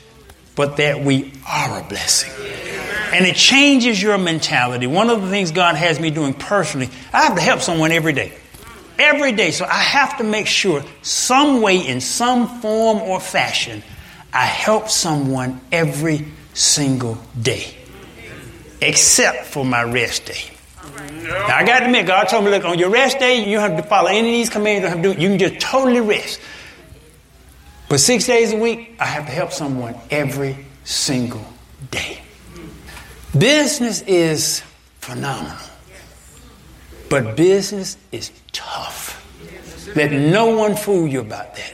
[0.56, 2.32] but that we are a blessing.
[3.14, 4.88] And it changes your mentality.
[4.88, 8.14] One of the things God has me doing personally, I have to help someone every
[8.14, 8.34] day.
[8.98, 9.52] Every day.
[9.52, 13.82] So I have to make sure, some way, in some form or fashion,
[14.34, 17.76] I help someone every single day.
[18.82, 20.52] Except for my rest day.
[21.24, 23.72] Now I got to admit, God told me, look, on your rest day, you don't
[23.72, 24.84] have to follow any of these commands.
[24.84, 26.40] You, don't have to do, you can just totally rest.
[27.90, 31.46] But six days a week, I have to help someone every single
[31.92, 32.22] day.
[33.38, 34.62] Business is
[35.00, 35.58] phenomenal,
[37.10, 39.16] but business is tough.
[39.96, 41.74] Let no one fool you about that.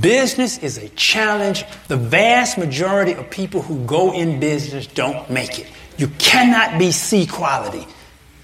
[0.00, 1.64] Business is a challenge.
[1.88, 5.66] The vast majority of people who go in business don't make it.
[5.96, 7.86] You cannot be C quality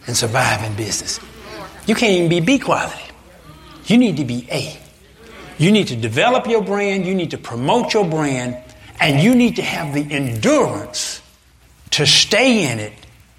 [0.07, 1.20] and survive in business.
[1.86, 3.02] You can't even be B quality.
[3.86, 4.78] You need to be A.
[5.59, 8.57] You need to develop your brand, you need to promote your brand,
[8.98, 11.20] and you need to have the endurance
[11.90, 12.92] to stay in it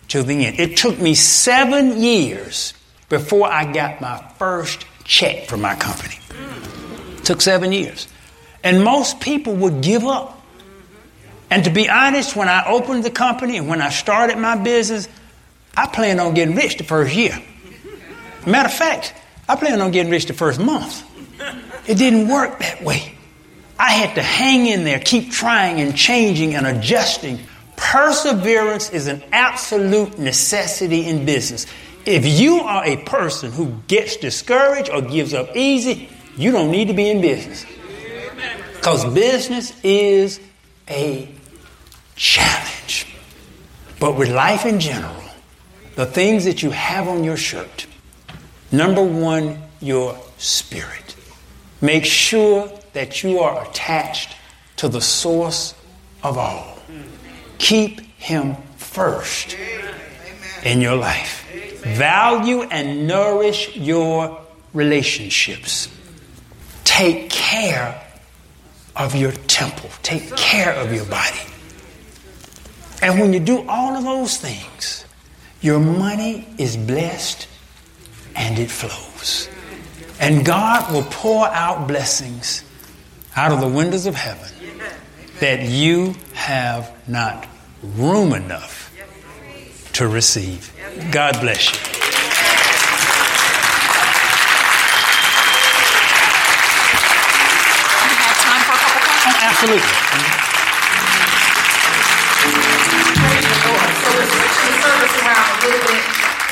[0.07, 0.59] till the end.
[0.59, 2.73] It took me seven years
[3.09, 6.15] before I got my first check from my company.
[7.25, 8.07] Took seven years.
[8.63, 10.41] And most people would give up.
[11.49, 15.07] And to be honest, when I opened the company and when I started my business,
[15.75, 17.37] I planned on getting rich the first year.
[18.47, 19.13] Matter of fact,
[19.47, 21.03] I planned on getting rich the first month.
[21.87, 23.13] It didn't work that way.
[23.77, 27.39] I had to hang in there, keep trying and changing and adjusting
[27.75, 31.65] Perseverance is an absolute necessity in business.
[32.05, 36.87] If you are a person who gets discouraged or gives up easy, you don't need
[36.87, 37.65] to be in business.
[38.75, 40.39] Because business is
[40.89, 41.27] a
[42.15, 43.07] challenge.
[43.99, 45.23] But with life in general,
[45.95, 47.87] the things that you have on your shirt,
[48.71, 51.15] number one, your spirit.
[51.81, 54.35] Make sure that you are attached
[54.77, 55.73] to the source
[56.23, 56.77] of all.
[57.57, 59.57] Keep Him first
[60.63, 61.47] in your life.
[61.83, 64.41] Value and nourish your
[64.73, 65.89] relationships.
[66.95, 68.01] Take care
[68.95, 69.89] of your temple.
[70.01, 71.41] Take care of your body.
[73.01, 75.03] And when you do all of those things,
[75.59, 77.49] your money is blessed
[78.33, 79.49] and it flows.
[80.21, 82.63] And God will pour out blessings
[83.35, 84.49] out of the windows of heaven
[85.41, 87.45] that you have not
[87.83, 88.89] room enough
[89.91, 90.71] to receive.
[91.11, 92.04] God bless you.
[99.55, 99.79] Absolutely.
[99.79, 99.87] So
[104.11, 106.03] we're switching the service around a little bit,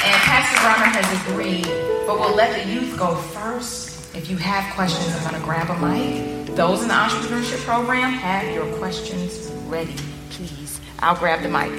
[0.06, 1.68] and Pastor Bronner has agreed,
[2.08, 4.16] but we'll let the youth go first.
[4.16, 6.56] If you have questions, I'm going to grab a mic.
[6.56, 9.96] Those in the entrepreneurship program, have your questions ready,
[10.30, 10.80] please.
[11.00, 11.74] I'll grab the mic.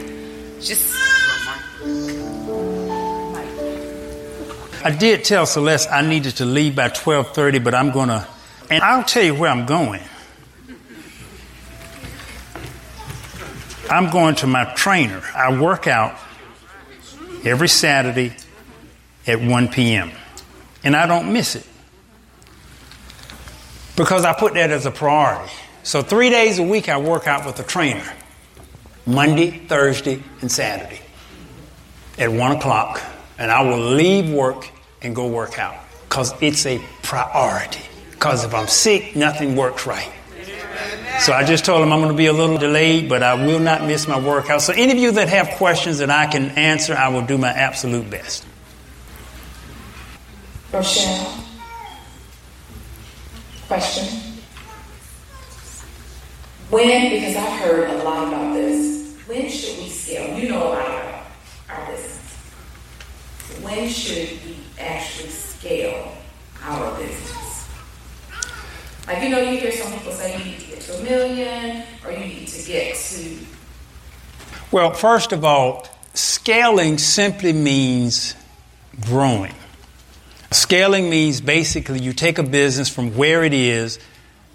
[0.61, 0.95] Just.
[4.85, 8.27] I did tell Celeste I needed to leave by 12:30, but I'm going to
[8.69, 10.03] and I'll tell you where I'm going.
[13.91, 15.23] I'm going to my trainer.
[15.35, 16.19] I work out
[17.45, 18.35] every Saturday
[19.27, 20.11] at 1 p.m.
[20.83, 21.67] And I don't miss it.
[23.97, 25.53] Because I put that as a priority.
[25.83, 28.05] So three days a week I work out with a trainer.
[29.07, 31.01] Monday, Thursday, and Saturday
[32.19, 33.03] at one o'clock.
[33.39, 34.69] And I will leave work
[35.03, 35.77] and go work out.
[36.09, 37.83] Because it's a priority.
[38.13, 40.11] Because if I'm sick, nothing works right.
[41.21, 43.61] So I just told him I'm going to be a little delayed, but I will
[43.61, 44.63] not miss my workout.
[44.63, 47.51] So any of you that have questions that I can answer, I will do my
[47.51, 48.45] absolute best.
[50.73, 51.45] Rochelle.
[53.69, 54.35] Question.
[56.71, 60.37] When, because I've heard a lot about this, when should we scale?
[60.37, 61.27] You know a lot about
[61.71, 62.37] our business.
[63.63, 66.17] When should we actually scale
[66.63, 67.69] our business?
[69.07, 72.49] Like, you know, you hear some people say you need a million, or you need
[72.49, 73.39] to get to?
[74.71, 78.35] Well, first of all, scaling simply means
[79.01, 79.55] growing.
[80.51, 83.99] Scaling means basically you take a business from where it is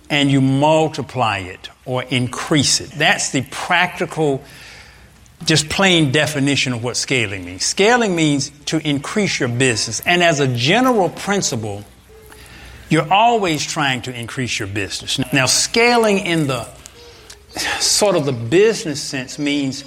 [0.09, 2.89] and you multiply it or increase it.
[2.91, 4.43] That's the practical,
[5.45, 7.65] just plain definition of what scaling means.
[7.65, 9.99] Scaling means to increase your business.
[10.01, 11.83] And as a general principle,
[12.89, 15.19] you're always trying to increase your business.
[15.31, 16.67] Now, scaling in the
[17.79, 19.83] sort of the business sense means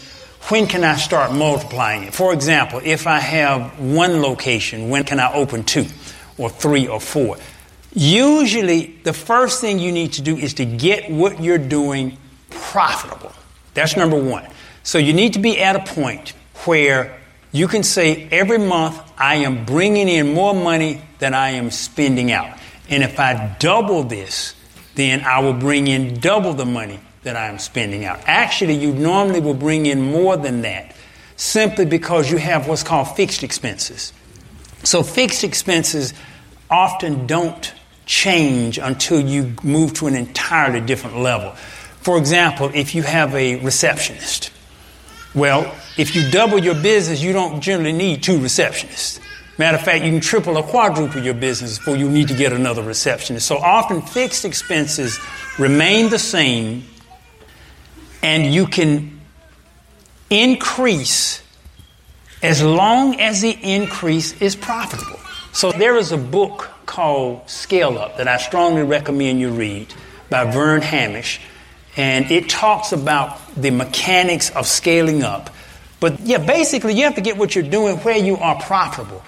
[0.48, 2.14] when can I start multiplying it?
[2.14, 5.86] For example, if I have one location, when can I open two
[6.38, 7.36] or three or four?
[7.94, 12.16] Usually, the first thing you need to do is to get what you're doing
[12.50, 13.32] profitable.
[13.74, 14.46] That's number one.
[14.82, 16.30] So you need to be at a point
[16.64, 17.18] where
[17.52, 22.32] you can say every month I am bringing in more money than I am spending
[22.32, 22.58] out.
[22.92, 24.54] And if I double this,
[24.96, 28.20] then I will bring in double the money that I am spending out.
[28.26, 30.94] Actually, you normally will bring in more than that
[31.36, 34.12] simply because you have what's called fixed expenses.
[34.84, 36.12] So, fixed expenses
[36.70, 37.72] often don't
[38.04, 41.52] change until you move to an entirely different level.
[42.02, 44.50] For example, if you have a receptionist,
[45.34, 49.18] well, if you double your business, you don't generally need two receptionists.
[49.58, 52.52] Matter of fact, you can triple or quadruple your business before you need to get
[52.52, 53.46] another receptionist.
[53.46, 55.18] So often fixed expenses
[55.58, 56.84] remain the same
[58.22, 59.20] and you can
[60.30, 61.42] increase
[62.42, 65.18] as long as the increase is profitable.
[65.52, 69.92] So there is a book called Scale Up that I strongly recommend you read
[70.30, 71.40] by Verne Harnish,
[71.94, 75.50] And it talks about the mechanics of scaling up.
[76.00, 79.22] But yeah, basically, you have to get what you're doing where you are profitable.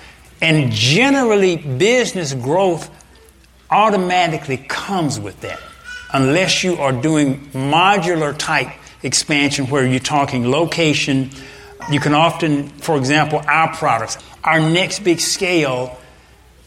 [0.45, 2.91] And generally, business growth
[3.71, 5.59] automatically comes with that,
[6.13, 8.69] unless you are doing modular type
[9.03, 11.31] expansion where you're talking location.
[11.91, 15.99] You can often, for example, our products, our next big scale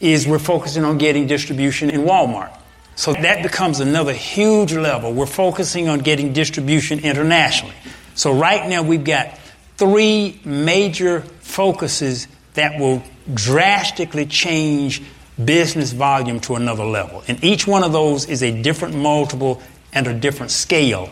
[0.00, 2.50] is we're focusing on getting distribution in Walmart.
[2.96, 5.12] So that becomes another huge level.
[5.12, 7.76] We're focusing on getting distribution internationally.
[8.16, 9.38] So right now we've got
[9.76, 12.26] three major focuses
[12.58, 13.02] that will
[13.32, 15.02] drastically change
[15.42, 17.22] business volume to another level.
[17.28, 21.08] And each one of those is a different multiple and a different scale.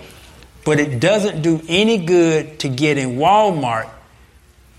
[0.65, 3.89] But it doesn't do any good to get in Walmart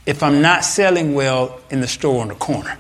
[0.06, 2.78] if I'm not selling well in the store on the corner.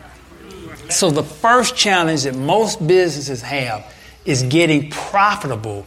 [0.89, 3.93] So the first challenge that most businesses have
[4.25, 5.83] is getting profitable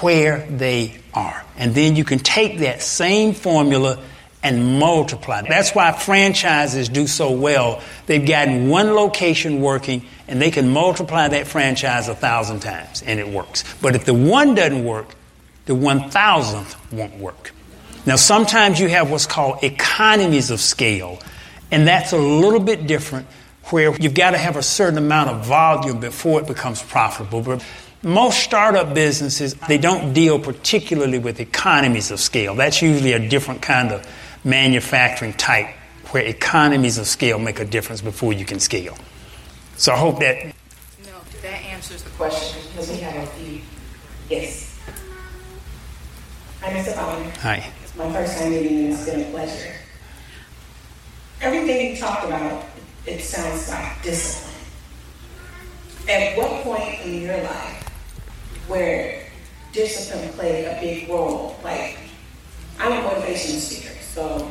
[0.00, 1.44] where they are.
[1.56, 3.98] And then you can take that same formula
[4.42, 5.42] and multiply.
[5.42, 7.82] That's why franchises do so well.
[8.06, 13.18] They've gotten one location working and they can multiply that franchise a thousand times and
[13.18, 13.64] it works.
[13.82, 15.14] But if the one doesn't work,
[15.66, 17.52] the one thousandth won't work.
[18.06, 21.18] Now, sometimes you have what's called economies of scale,
[21.70, 23.26] and that's a little bit different
[23.64, 27.42] where you've got to have a certain amount of volume before it becomes profitable.
[27.42, 27.62] But
[28.02, 32.54] most startup businesses, they don't deal particularly with economies of scale.
[32.54, 34.06] That's usually a different kind of
[34.44, 35.68] manufacturing type
[36.10, 38.96] where economies of scale make a difference before you can scale.
[39.76, 40.46] So I hope that.
[41.04, 43.60] No, that answers the question because we have a few.
[44.30, 44.78] Yes.
[46.60, 46.94] Hi, Mr.
[46.94, 47.30] Fowler.
[47.40, 47.72] Hi.
[47.82, 48.92] It's my first time meeting you.
[48.92, 49.74] It's been a pleasure.
[51.40, 52.64] Everything you talked about,
[53.06, 54.54] it sounds like discipline.
[56.08, 57.88] At what point in your life
[58.66, 59.22] where
[59.72, 61.56] discipline played a big role?
[61.62, 61.98] Like,
[62.80, 64.50] I'm a motivational speaker, so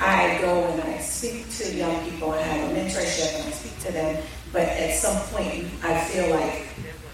[0.00, 2.32] I go and I speak to young people.
[2.32, 4.22] I have a mentorship and I speak to them.
[4.52, 6.66] But at some point, I feel like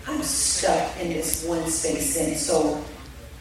[0.09, 2.19] I'm stuck in this one space.
[2.19, 2.83] And so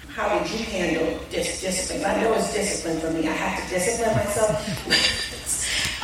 [0.10, 2.06] how did you handle dis- discipline?
[2.06, 3.28] I know it's discipline for me.
[3.28, 4.54] I have to discipline myself.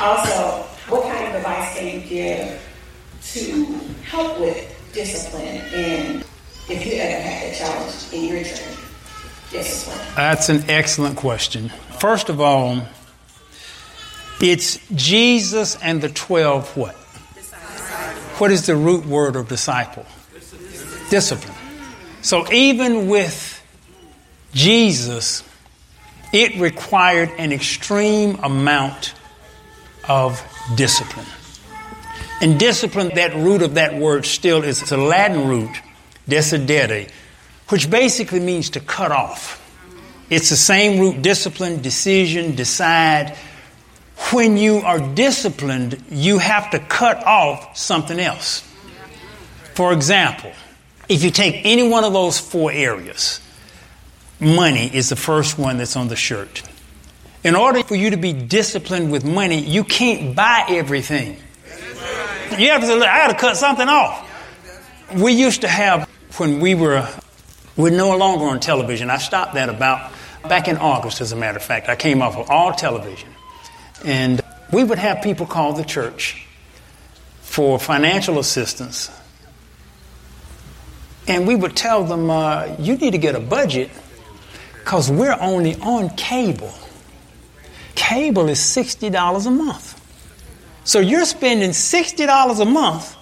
[0.00, 2.60] also, what kind of advice can you give
[3.34, 3.64] to
[4.10, 4.58] help with
[4.92, 6.24] discipline and
[6.68, 8.76] if you ever had a challenge in your journey?
[9.52, 10.00] Discipline.
[10.16, 11.70] That's an excellent question.
[12.02, 12.82] First of all,
[14.40, 16.96] it's Jesus and the 12 what?
[18.40, 20.04] What is the root word of disciple?
[21.10, 21.54] Discipline.
[22.20, 23.64] So even with
[24.52, 25.44] Jesus,
[26.32, 29.14] it required an extreme amount
[30.08, 30.42] of
[30.74, 31.26] discipline.
[32.40, 35.70] And discipline, that root of that word still is a Latin root,
[36.28, 37.08] decidere,
[37.68, 39.61] which basically means to cut off.
[40.32, 43.36] It's the same root, discipline, decision, decide.
[44.32, 48.66] When you are disciplined, you have to cut off something else.
[49.74, 50.52] For example,
[51.08, 53.40] If you take any one of those four areas,
[54.40, 56.62] money is the first one that's on the shirt.
[57.44, 61.36] In order for you to be disciplined with money, you can't buy everything.
[62.56, 64.26] You have to, I got to cut something off.
[65.14, 66.08] We used to have,
[66.38, 67.06] when we were,
[67.76, 69.10] we're no longer on television.
[69.10, 70.12] I stopped that about
[70.48, 71.88] back in August, as a matter of fact.
[71.88, 73.28] I came off of all television.
[74.04, 74.40] And
[74.72, 76.46] we would have people call the church
[77.40, 79.10] for financial assistance.
[81.28, 83.90] And we would tell them, uh, you need to get a budget
[84.78, 86.72] because we're only on cable.
[87.94, 90.00] Cable is $60 a month.
[90.84, 93.16] So you're spending $60 a month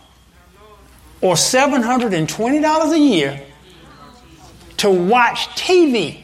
[1.21, 3.43] or $720 a year
[4.79, 6.20] to watch TV.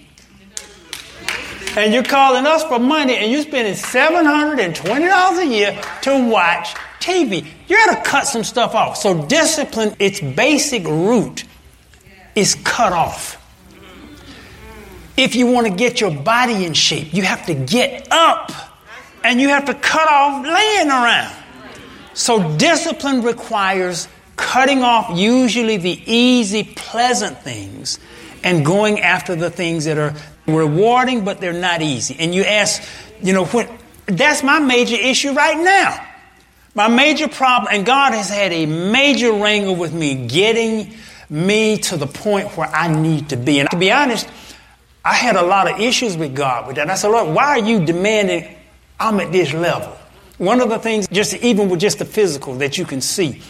[1.77, 7.47] And you're calling us for money and you're spending $720 a year to watch TV.
[7.69, 8.97] You got to cut some stuff off.
[8.97, 11.45] So discipline, its basic root
[12.35, 13.43] is cut off.
[15.17, 18.53] If you want to get your body in shape, you have to get up
[19.23, 21.35] and you have to cut off laying around.
[22.15, 27.99] So discipline requires cutting off usually the easy, pleasant things
[28.45, 30.15] and going after the things that are
[30.47, 32.17] rewarding, but they're not easy.
[32.19, 32.83] And you ask,
[33.23, 33.71] you know, what,
[34.07, 36.05] that's my major issue right now.
[36.75, 40.95] My major problem, and God has had a major wrangle with me getting
[41.31, 43.61] me to the point where I need to be.
[43.61, 44.29] And to be honest,
[45.05, 46.91] I had a lot of issues with God with that.
[46.91, 48.55] I said, Lord, why are you demanding
[49.01, 49.97] I'm at this level?
[50.39, 53.41] One of the things, just even with just the physical that you can see,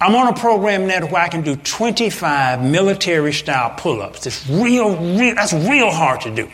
[0.00, 4.26] I'm on a program now where I can do 25 military style pull ups.
[4.26, 6.48] It's real, real, that's real hard to do.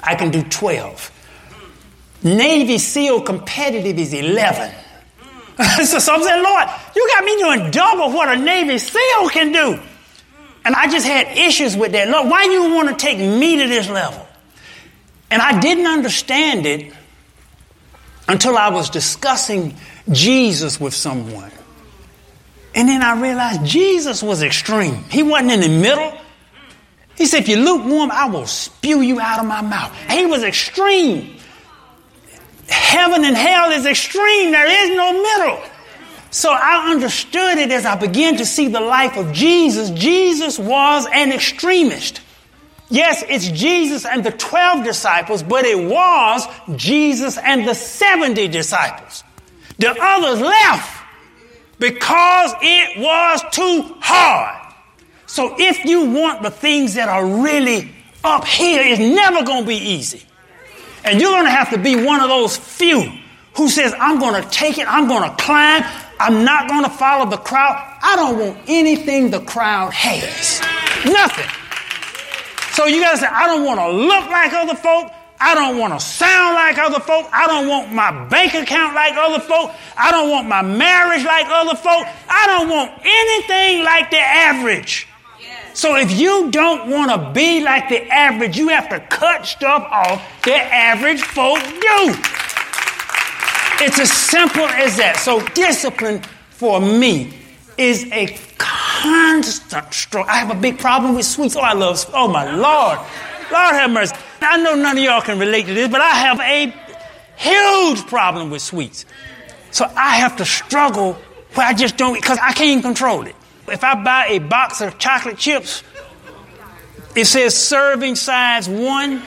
[0.00, 1.10] I can do 12.
[2.22, 4.72] Navy SEAL competitive is 11.
[5.84, 9.50] so, so I'm saying, Lord, you got me doing double what a Navy SEAL can
[9.52, 9.80] do.
[10.64, 12.08] And I just had issues with that.
[12.08, 14.24] Lord, why you want to take me to this level?
[15.32, 16.94] And I didn't understand it
[18.28, 19.74] until I was discussing
[20.12, 21.50] Jesus with someone.
[22.74, 25.04] And then I realized Jesus was extreme.
[25.10, 26.18] He wasn't in the middle.
[27.16, 29.94] He said, if you're lukewarm, I will spew you out of my mouth.
[30.10, 31.36] He was extreme.
[32.68, 34.52] Heaven and hell is extreme.
[34.52, 35.62] There is no middle.
[36.30, 39.90] So I understood it as I began to see the life of Jesus.
[39.90, 42.22] Jesus was an extremist.
[42.88, 46.46] Yes, it's Jesus and the 12 disciples, but it was
[46.76, 49.24] Jesus and the 70 disciples.
[49.78, 51.01] The others left
[51.82, 54.72] because it was too hard.
[55.26, 57.90] So if you want the things that are really
[58.22, 60.22] up here, it's never going to be easy.
[61.04, 63.10] And you're going to have to be one of those few
[63.56, 65.82] who says, I'm going to take it, I'm going to climb,
[66.20, 67.74] I'm not going to follow the crowd.
[68.00, 70.60] I don't want anything the crowd has.
[71.04, 71.50] Nothing.
[72.74, 75.10] So you got to say, I don't want to look like other folk.
[75.44, 77.28] I don't want to sound like other folk.
[77.32, 79.72] I don't want my bank account like other folk.
[79.98, 82.06] I don't want my marriage like other folk.
[82.28, 85.08] I don't want anything like the average.
[85.74, 89.82] So if you don't want to be like the average, you have to cut stuff
[89.90, 92.14] off the average folk do.
[93.84, 95.16] It's as simple as that.
[95.16, 97.34] So discipline for me
[97.76, 100.30] is a constant struggle.
[100.30, 101.56] I have a big problem with sweets.
[101.56, 102.98] Oh, I love, oh my Lord.
[103.50, 104.14] Lord have mercy.
[104.44, 106.74] I know none of y'all can relate to this, but I have a
[107.36, 109.04] huge problem with sweets.
[109.70, 111.14] So I have to struggle
[111.54, 113.34] where I just don't, because I can't control it.
[113.68, 115.82] If I buy a box of chocolate chips,
[117.14, 119.22] it says serving size one.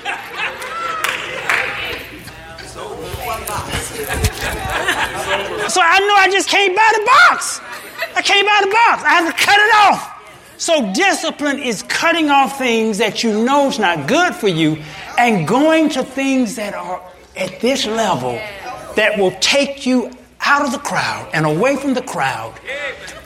[5.68, 7.60] So I know I just can't buy the box.
[8.16, 9.04] I can't buy the box.
[9.04, 10.12] I have to cut it off.
[10.58, 14.82] So discipline is cutting off things that you know is not good for you
[15.18, 17.02] and going to things that are
[17.36, 18.40] at this level
[18.96, 20.12] that will take you
[20.42, 22.54] out of the crowd and away from the crowd.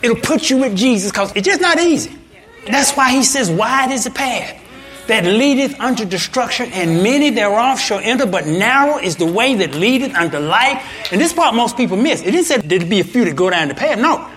[0.02, 2.16] It'll put you with Jesus because it's just not easy.
[2.66, 4.60] That's why he says, wide is the path
[5.08, 9.74] that leadeth unto destruction, and many thereof shall enter, but narrow is the way that
[9.74, 11.12] leadeth unto life.
[11.12, 12.22] And this part most people miss.
[12.22, 13.98] It didn't say there'd be a few that go down the path.
[13.98, 14.30] No.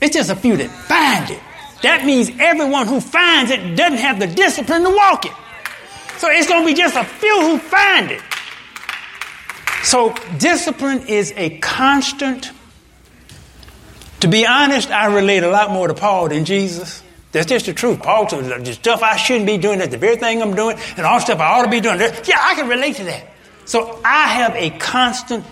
[0.00, 1.40] It's just a few that find it.
[1.82, 5.32] That means everyone who finds it doesn't have the discipline to walk it.
[6.18, 8.22] So it's going to be just a few who find it.
[9.82, 12.50] So discipline is a constant.
[14.20, 17.02] To be honest, I relate a lot more to Paul than Jesus.
[17.32, 18.00] That's just the truth.
[18.00, 21.04] Paul told the stuff I shouldn't be doing, that's the very thing I'm doing, and
[21.04, 21.98] all the stuff I ought to be doing.
[21.98, 23.28] Yeah, I can relate to that.
[23.66, 25.44] So I have a constant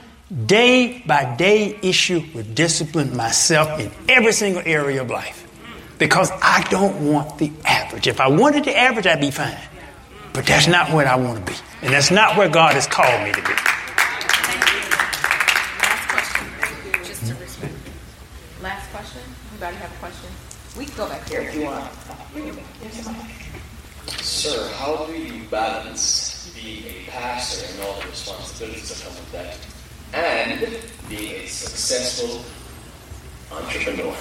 [0.46, 5.46] day by day issue with discipline myself in every single area of life.
[6.02, 8.08] because I don't want the average.
[8.08, 9.56] If I wanted the average, I'd be fine.
[10.35, 11.59] But that's not where I want to be.
[11.83, 13.53] And that's not where God has called me to be.
[15.83, 16.47] Last question,
[17.05, 17.74] just to respect.
[18.62, 19.20] Last question.
[19.51, 20.30] Anybody have a question?
[20.76, 21.93] We can go back here if you want.
[24.22, 29.33] Sir, how do you balance being a pastor and all the responsibilities that come with
[29.33, 29.59] that
[30.14, 30.61] and
[31.11, 32.43] being a successful
[33.55, 34.16] entrepreneur?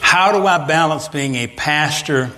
[0.00, 2.30] How do I balance being a pastor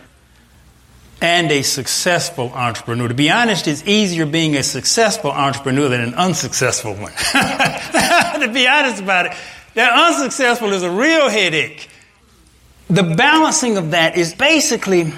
[1.20, 3.08] and a successful entrepreneur?
[3.08, 7.12] To be honest, it's easier being a successful entrepreneur than an unsuccessful one.
[8.40, 9.32] to be honest about it,
[9.74, 11.88] that unsuccessful is a real headache.
[12.88, 15.12] The balancing of that is basically,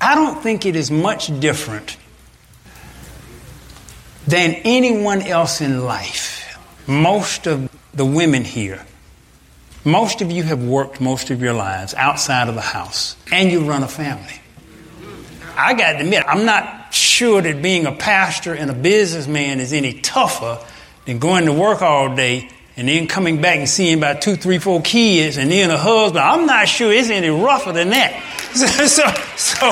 [0.00, 1.96] I don't think it is much different
[4.26, 6.58] than anyone else in life.
[6.86, 8.84] Most of the women here,
[9.84, 13.64] most of you have worked most of your lives outside of the house, and you
[13.64, 14.40] run a family.
[15.56, 19.72] I got to admit, I'm not sure that being a pastor and a businessman is
[19.72, 20.58] any tougher
[21.04, 24.58] than going to work all day and then coming back and seeing about two, three,
[24.58, 26.22] four kids and then a husband.
[26.22, 28.22] I'm not sure it's any rougher than that.
[28.56, 28.64] So,
[29.36, 29.70] so,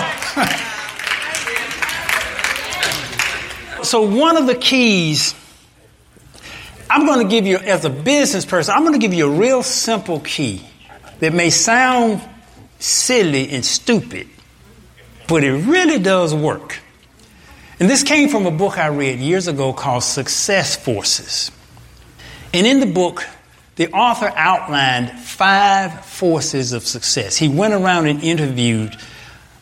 [3.83, 5.35] so one of the keys
[6.91, 9.37] I'm going to give you, as a business person, I'm going to give you a
[9.37, 10.65] real simple key
[11.19, 12.23] that may sound
[12.79, 14.29] silly and stupid,
[15.29, 16.81] but it really does work.
[17.81, 21.51] And this came from a book I read years ago called Success Forces.
[22.53, 23.25] And in the book,
[23.77, 27.37] the author outlined five forces of success.
[27.37, 28.97] He went around and interviewed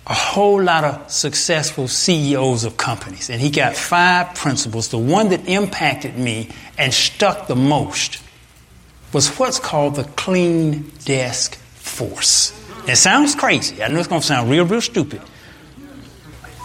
[0.07, 4.89] a whole lot of successful CEOs of companies, and he got five principles.
[4.89, 8.23] The one that impacted me and stuck the most
[9.13, 12.53] was what's called the clean desk force.
[12.89, 13.83] It sounds crazy.
[13.83, 15.23] I know it's going to sound real, real stupid.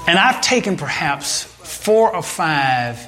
[0.07, 3.07] And I've taken perhaps four or five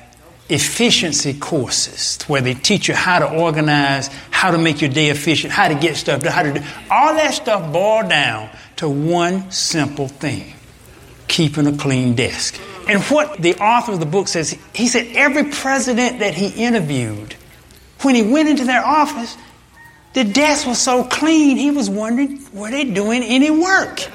[0.49, 5.53] efficiency courses where they teach you how to organize, how to make your day efficient,
[5.53, 9.49] how to get stuff done, how to do all that stuff boiled down to one
[9.51, 10.53] simple thing
[11.27, 12.59] keeping a clean desk.
[12.87, 17.35] And what the author of the book says, he said every president that he interviewed,
[18.01, 19.37] when he went into their office,
[20.13, 24.09] the desk was so clean, he was wondering, were they doing any work?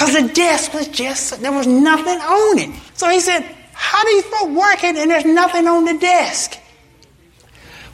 [0.00, 2.70] Because the desk was just, there was nothing on it.
[2.94, 3.42] So he said,
[3.74, 6.58] how do you start working and there's nothing on the desk?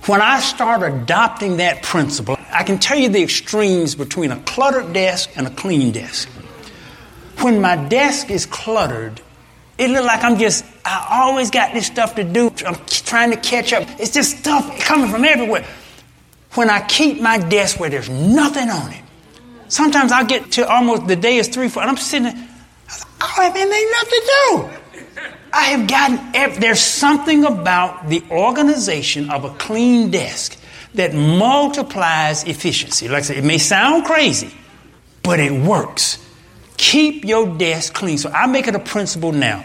[0.05, 4.93] When I start adopting that principle, I can tell you the extremes between a cluttered
[4.93, 6.29] desk and a clean desk.
[7.41, 9.21] When my desk is cluttered,
[9.77, 12.53] it looks like I'm just, I always got this stuff to do.
[12.65, 13.83] I'm trying to catch up.
[13.99, 15.67] It's just stuff coming from everywhere.
[16.53, 19.03] When I keep my desk where there's nothing on it,
[19.69, 22.49] sometimes I'll get to almost the day is three, four, and I'm sitting there,
[23.21, 24.71] I don't have anything left to do.
[25.53, 30.59] I have gotten, there's something about the organization of a clean desk
[30.95, 33.09] that multiplies efficiency.
[33.09, 34.53] Like I said, it may sound crazy,
[35.23, 36.19] but it works.
[36.77, 38.19] Keep your desk clean.
[38.19, 39.65] So I make it a principle now.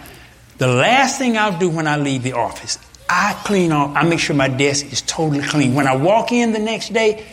[0.59, 2.77] The last thing I'll do when I leave the office,
[3.09, 5.73] I clean off, I make sure my desk is totally clean.
[5.73, 7.25] When I walk in the next day,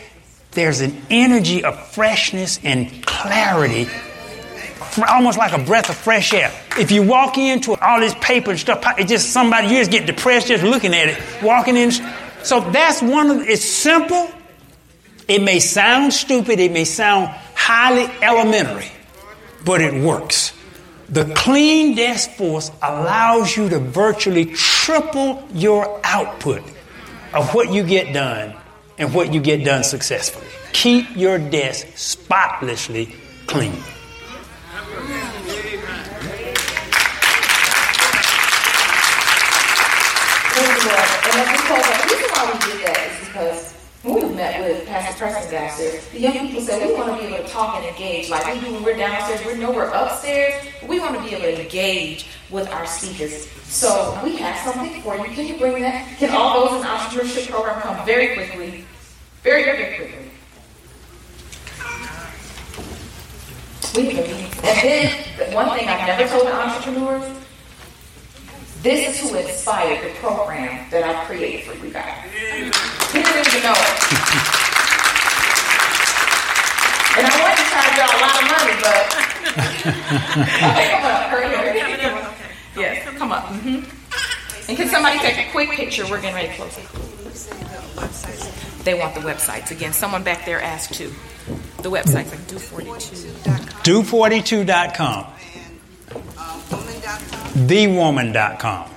[0.51, 3.87] there's an energy of freshness and clarity,
[5.07, 6.51] almost like a breath of fresh air.
[6.77, 10.07] If you walk into all this paper and stuff, it just somebody, you just get
[10.07, 11.91] depressed just looking at it, walking in.
[12.43, 14.31] So that's one of, it's simple.
[15.27, 18.91] It may sound stupid, it may sound highly elementary,
[19.63, 20.53] but it works.
[21.09, 26.63] The clean desk force allows you to virtually triple your output
[27.33, 28.55] of what you get done
[28.99, 30.45] and what you get done successfully.
[30.73, 33.15] Keep your desk spotlessly
[33.47, 33.81] clean.
[44.35, 47.75] Met with Pastor Preston the young people said we want to be able to talk
[47.75, 49.45] and engage like we do when we're downstairs.
[49.45, 50.53] We know we're upstairs,
[50.87, 53.49] we want to be able to engage with our speakers.
[53.63, 55.25] So we have something for you.
[55.25, 56.17] Can you bring that?
[56.19, 58.85] Can all those in the entrepreneurship program come very quickly?
[59.49, 60.29] Very.
[63.95, 67.25] We And then one thing I've never told the entrepreneurs
[68.83, 72.13] this is who inspired the program that I created for you guys.
[72.31, 73.97] He didn't even know it.
[77.17, 79.01] And I want to charge y'all a lot of money, but
[80.77, 81.73] okay, come up, hurry, hurry.
[82.77, 83.45] Yes, come up.
[83.45, 84.69] Mm-hmm.
[84.69, 86.05] And can somebody take a quick picture?
[86.07, 88.48] We're getting ready to close it.
[88.89, 89.93] They want the websites again.
[89.93, 91.13] Someone back there asked too.
[91.83, 93.83] The website's like do42.com.
[93.83, 95.25] Do42.com.
[97.67, 98.89] TheWoman.com.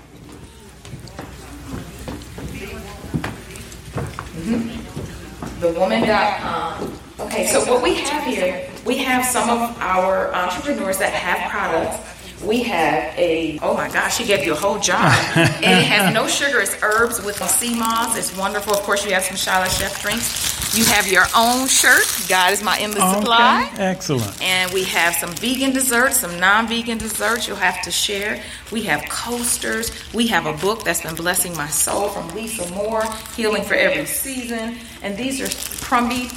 [5.61, 6.99] thewoman.com.
[7.21, 11.99] Okay, so what we have here, we have some of our entrepreneurs that have products.
[12.45, 14.99] We have a, oh my gosh, she gave you a whole jar.
[15.37, 18.17] and it has no sugar, it's herbs with sea moss.
[18.19, 18.73] It's wonderful.
[18.75, 20.53] Of course, you have some Shiloh Chef drinks.
[20.77, 22.03] You have your own shirt.
[22.29, 23.71] God is my endless Okay, supply.
[23.77, 24.43] excellent.
[24.43, 28.43] And we have some vegan desserts, some non vegan desserts you'll have to share.
[28.73, 29.93] We have coasters.
[30.15, 33.05] We have a book that's been blessing my soul from Lisa Moore,
[33.37, 34.77] Healing for Every Season.
[35.03, 36.29] And these are crumby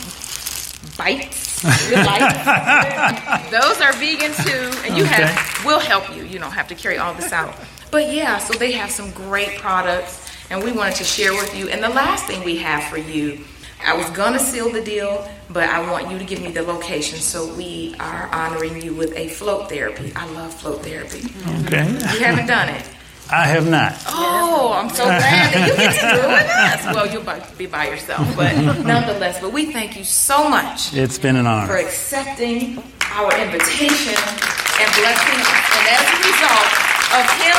[0.97, 1.54] bites.
[1.65, 3.51] Like?
[3.51, 4.71] Those are vegan too.
[4.85, 5.23] And you Okay.
[5.23, 6.23] have, we'll help you.
[6.23, 7.55] You don't have to carry all this out.
[7.91, 10.21] But yeah, so they have some great products.
[10.49, 11.69] And we wanted to share with you.
[11.69, 13.43] And the last thing we have for you
[13.85, 17.19] I was gonna seal the deal, but I want you to give me the location.
[17.19, 20.11] So we are honoring you with a float therapy.
[20.15, 21.19] I love float therapy.
[21.65, 21.85] Okay.
[21.91, 22.83] You haven't done it.
[23.31, 23.93] I have not.
[24.07, 25.21] Oh, I'm so glad
[25.53, 26.49] that you get to do it with
[26.85, 26.95] us.
[26.95, 28.53] Well, you'll be by yourself, but
[28.85, 29.41] nonetheless.
[29.41, 32.77] But we thank you so much It's been an honor for accepting
[33.17, 35.65] our invitation and blessing us.
[35.73, 36.69] And as a result
[37.17, 37.57] of him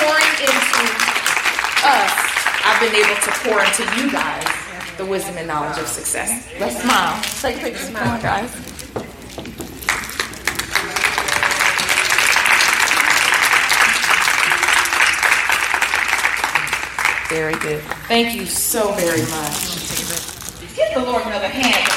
[0.00, 0.80] pouring into
[1.84, 2.12] us,
[2.64, 4.44] I've been able to pour into you guys
[4.96, 6.48] the wisdom and knowledge of success.
[6.58, 7.20] Let's smile.
[7.40, 8.50] Take pictures, come on, guys.
[17.32, 17.82] Very good.
[18.08, 20.76] Thank you so very much.
[20.76, 21.88] Give the Lord another hand.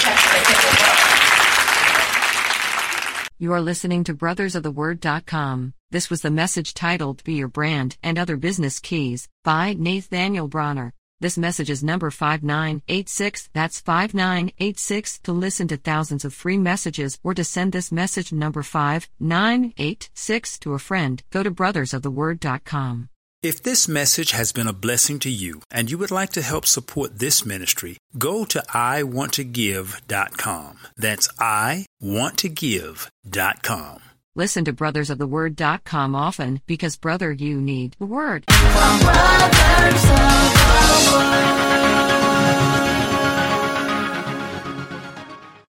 [3.38, 5.74] You are listening to brothersoftheword.com.
[5.92, 10.94] This was the message titled Be Your Brand and Other Business Keys by Nathaniel Bronner.
[11.20, 13.50] This message is number 5986.
[13.54, 18.64] That's 5986 to listen to thousands of free messages or to send this message number
[18.64, 21.24] 5986 to a friend.
[21.30, 23.10] Go to brothersoftheword.com.
[23.46, 26.66] If this message has been a blessing to you and you would like to help
[26.66, 30.80] support this ministry, go to iwanttogive.com.
[30.98, 34.00] That's iwanttogive.com.
[34.36, 38.48] Listen to Brothers of the brothersoftheword.com often because brother you need the word.
[38.48, 40.54] Brothers of
[40.90, 41.65] the Word.